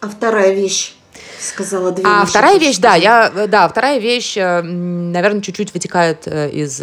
А 0.00 0.08
вторая 0.08 0.52
вещь? 0.52 0.94
Сказала 1.40 1.92
две 1.92 2.04
А 2.06 2.24
вторая 2.24 2.58
вещь, 2.58 2.78
да, 2.78 2.94
я, 2.94 3.32
э, 3.34 3.46
да, 3.46 3.68
вторая 3.68 3.98
вещь, 3.98 4.36
э, 4.36 4.60
наверное, 4.62 5.40
чуть-чуть 5.40 5.72
вытекает 5.72 6.26
э, 6.26 6.50
из 6.50 6.82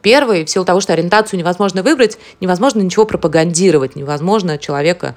первой, 0.00 0.44
в 0.44 0.48
силу 0.48 0.64
того, 0.64 0.80
что 0.80 0.92
ориентацию 0.92 1.40
невозможно 1.40 1.82
выбрать, 1.82 2.18
невозможно 2.40 2.82
ничего 2.82 3.04
пропагандировать, 3.04 3.96
невозможно 3.96 4.58
человека 4.58 5.16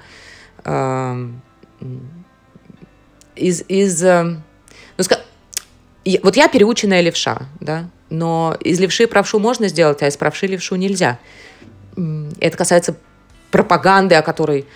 из, 3.36 3.62
из 3.68 4.02
ну, 4.02 4.32
вот 6.22 6.36
я 6.36 6.48
переученная 6.48 7.00
левша, 7.00 7.48
да, 7.60 7.88
но 8.10 8.56
из 8.60 8.80
левши 8.80 9.06
правшу 9.06 9.38
можно 9.38 9.68
сделать, 9.68 10.02
а 10.02 10.08
из 10.08 10.16
правши 10.16 10.46
левшу 10.46 10.76
нельзя. 10.76 11.18
Это 12.40 12.56
касается 12.56 12.96
пропаганды, 13.50 14.14
о 14.14 14.22
которой 14.22 14.66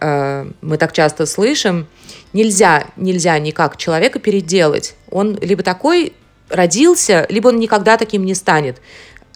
э, 0.00 0.50
мы 0.60 0.76
так 0.76 0.92
часто 0.92 1.26
слышим. 1.26 1.86
Нельзя, 2.32 2.86
нельзя 2.96 3.38
никак 3.38 3.76
человека 3.76 4.18
переделать. 4.18 4.94
Он 5.10 5.38
либо 5.40 5.62
такой, 5.62 6.14
родился, 6.50 7.26
либо 7.28 7.48
он 7.48 7.58
никогда 7.58 7.96
таким 7.96 8.24
не 8.24 8.34
станет. 8.34 8.80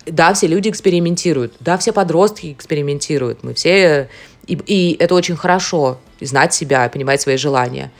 Да, 0.05 0.33
все 0.35 0.47
люди 0.47 0.69
экспериментируют, 0.69 1.55
да, 1.61 1.77
все 1.77 1.93
подростки 1.93 2.53
экспериментируют, 2.53 3.43
мы 3.43 3.55
все... 3.55 4.09
И, 4.49 4.55
и 4.67 4.97
это 4.99 5.15
очень 5.15 5.37
хорошо, 5.37 5.99
знать 6.21 6.55
себя, 6.55 6.89
понимать 6.89 7.21
свои 7.21 7.37
желания. 7.37 7.93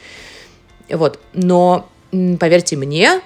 Вот. 0.91 1.21
Но, 1.35 1.89
поверьте 2.11 2.77
мне, 2.77 3.21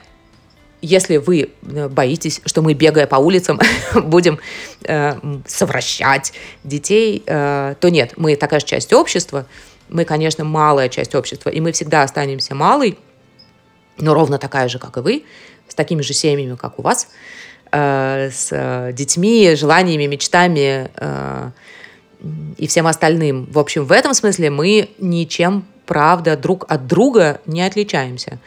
если 0.82 1.16
вы 1.16 1.50
э, 1.62 1.88
боитесь, 1.88 2.40
что 2.44 2.60
мы, 2.60 2.74
бегая 2.74 3.06
по 3.06 3.16
улицам, 3.16 3.60
будем 3.94 4.40
э, 4.84 5.14
совращать 5.46 6.32
детей, 6.64 7.22
э, 7.24 7.76
то 7.80 7.88
нет, 7.88 8.14
мы 8.16 8.34
такая 8.34 8.60
же 8.60 8.66
часть 8.66 8.92
общества, 8.92 9.46
мы, 9.88 10.04
конечно, 10.04 10.44
малая 10.44 10.88
часть 10.88 11.14
общества, 11.14 11.50
и 11.50 11.60
мы 11.60 11.70
всегда 11.70 12.02
останемся 12.02 12.54
малой, 12.56 12.98
но 13.98 14.12
ровно 14.12 14.38
такая 14.38 14.68
же, 14.68 14.80
как 14.80 14.96
и 14.96 15.00
вы, 15.00 15.24
с 15.68 15.74
такими 15.74 16.02
же 16.02 16.14
семьями, 16.14 16.56
как 16.56 16.80
у 16.80 16.82
вас, 16.82 17.08
э, 17.70 18.30
с 18.32 18.92
детьми, 18.92 19.54
желаниями, 19.54 20.06
мечтами 20.06 20.90
э, 20.96 21.50
и 22.56 22.66
всем 22.66 22.86
остальным. 22.86 23.46
В 23.50 23.58
общем, 23.58 23.84
в 23.84 23.92
этом 23.92 24.14
смысле 24.14 24.50
мы 24.50 24.90
ничем, 24.98 25.64
правда, 25.86 26.36
друг 26.36 26.64
от 26.68 26.86
друга 26.86 27.40
не 27.46 27.62
отличаемся. 27.62 28.38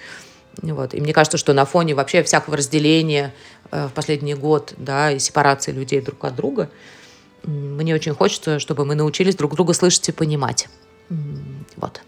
Вот. 0.61 0.93
И 0.93 1.01
мне 1.01 1.13
кажется, 1.13 1.37
что 1.37 1.53
на 1.53 1.65
фоне 1.65 1.95
вообще 1.95 2.23
всякого 2.23 2.57
разделения 2.57 3.33
э, 3.71 3.87
в 3.87 3.91
последний 3.91 4.35
год, 4.35 4.73
да, 4.77 5.11
и 5.11 5.19
сепарации 5.19 5.71
людей 5.71 6.01
друг 6.01 6.23
от 6.23 6.35
друга, 6.35 6.69
мне 7.43 7.93
очень 7.93 8.13
хочется, 8.13 8.59
чтобы 8.59 8.85
мы 8.85 8.95
научились 8.95 9.35
друг 9.35 9.55
друга 9.55 9.73
слышать 9.73 10.09
и 10.09 10.11
понимать. 10.11 10.67
Вот. 11.75 12.01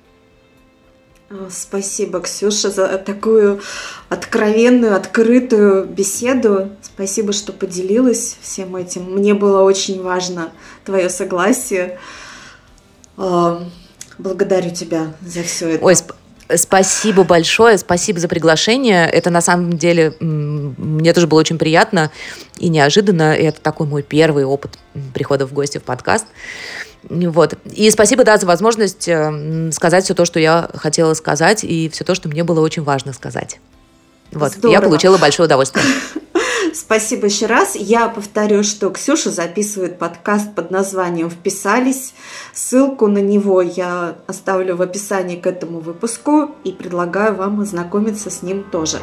Спасибо, 1.49 2.21
Ксюша, 2.21 2.69
за 2.69 2.97
такую 2.97 3.61
откровенную, 4.07 4.95
открытую 4.95 5.85
беседу. 5.85 6.69
Спасибо, 6.81 7.33
что 7.33 7.51
поделилась 7.51 8.37
всем 8.41 8.77
этим. 8.77 9.03
Мне 9.03 9.33
было 9.33 9.63
очень 9.63 10.01
важно 10.01 10.51
твое 10.85 11.09
согласие. 11.09 11.99
А, 13.17 13.61
благодарю 14.17 14.71
тебя 14.71 15.13
за 15.21 15.43
все 15.43 15.71
это. 15.71 15.83
Ой, 15.83 15.93
сп- 15.93 16.15
спасибо 16.55 17.23
большое, 17.23 17.77
спасибо 17.77 18.19
за 18.19 18.27
приглашение. 18.27 19.07
Это 19.09 19.29
на 19.29 19.41
самом 19.41 19.73
деле 19.73 20.13
мне 20.19 21.13
тоже 21.13 21.27
было 21.27 21.39
очень 21.39 21.57
приятно 21.57 22.11
и 22.57 22.69
неожиданно. 22.69 23.35
И 23.35 23.43
это 23.43 23.61
такой 23.61 23.87
мой 23.87 24.03
первый 24.03 24.45
опыт 24.45 24.77
прихода 25.13 25.45
в 25.45 25.53
гости 25.53 25.77
в 25.77 25.83
подкаст. 25.83 26.25
Вот. 27.03 27.53
И 27.73 27.89
спасибо, 27.91 28.23
да, 28.23 28.37
за 28.37 28.45
возможность 28.45 29.07
э, 29.07 29.71
сказать 29.71 30.03
все 30.03 30.13
то, 30.13 30.25
что 30.25 30.39
я 30.39 30.69
хотела 30.75 31.13
сказать, 31.13 31.63
и 31.63 31.89
все 31.89 32.03
то, 32.03 32.15
что 32.15 32.27
мне 32.27 32.43
было 32.43 32.59
очень 32.59 32.83
важно 32.83 33.13
сказать. 33.13 33.59
Вот. 34.31 34.53
Здорово. 34.53 34.73
Я 34.73 34.81
получила 34.81 35.17
большое 35.17 35.45
удовольствие. 35.45 35.85
Спасибо 36.77 37.25
еще 37.25 37.47
раз. 37.47 37.75
Я 37.75 38.07
повторю, 38.07 38.61
что 38.61 38.91
Ксюша 38.91 39.31
записывает 39.31 39.97
подкаст 39.97 40.53
под 40.53 40.69
названием 40.69 41.29
«Вписались». 41.31 42.13
Ссылку 42.53 43.07
на 43.07 43.17
него 43.17 43.63
я 43.63 44.17
оставлю 44.27 44.75
в 44.75 44.83
описании 44.83 45.37
к 45.37 45.47
этому 45.47 45.79
выпуску 45.79 46.51
и 46.63 46.71
предлагаю 46.71 47.35
вам 47.35 47.61
ознакомиться 47.61 48.29
с 48.29 48.43
ним 48.43 48.63
тоже. 48.63 48.99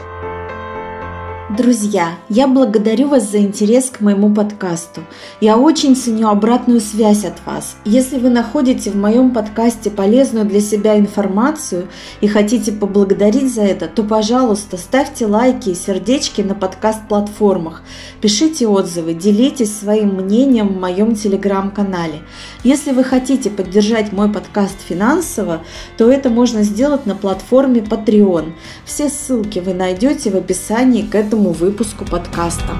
Друзья, 1.51 2.15
я 2.31 2.49
благодарю 2.49 3.09
вас 3.09 3.31
за 3.31 3.39
интерес 3.39 3.91
к 3.91 4.01
моему 4.01 4.35
подкасту. 4.35 5.03
Я 5.43 5.59
очень 5.59 5.95
ценю 5.95 6.31
обратную 6.31 6.81
связь 6.81 7.27
от 7.27 7.35
вас. 7.45 7.77
Если 7.85 8.19
вы 8.19 8.31
находите 8.31 8.91
в 8.91 8.97
моем 8.97 9.31
подкасте 9.31 9.91
полезную 9.91 10.47
для 10.47 10.61
себя 10.61 10.99
информацию 10.99 11.89
и 12.23 12.29
хотите 12.29 12.73
поблагодарить 12.73 13.55
за 13.55 13.61
это, 13.61 13.89
то, 13.89 14.05
пожалуйста, 14.05 14.79
ставьте 14.79 15.27
лайки 15.27 15.69
и 15.69 15.75
сердечки 15.75 16.41
на 16.41 16.55
подкаст-платформах, 16.55 17.83
пишите 18.23 18.67
отзывы, 18.67 19.13
делитесь 19.13 19.79
своим 19.79 20.15
мнением 20.15 20.69
в 20.69 20.81
моем 20.81 21.15
телеграм-канале. 21.15 22.23
Если 22.63 22.93
вы 22.93 23.05
хотите 23.05 23.51
поддержать 23.51 24.13
мой 24.13 24.33
подкаст 24.33 24.77
финансово, 24.81 25.61
то 25.99 26.11
это 26.11 26.31
можно 26.31 26.63
сделать 26.63 27.05
на 27.05 27.15
платформе 27.15 27.83
Patreon. 27.83 28.55
Все 28.87 29.11
ссылки 29.11 29.59
вы 29.59 29.75
найдете 29.75 30.31
в 30.31 30.37
описании 30.37 31.03
к 31.03 31.15
этому 31.35 31.51
выпуску 31.51 32.05
подкаста. 32.05 32.77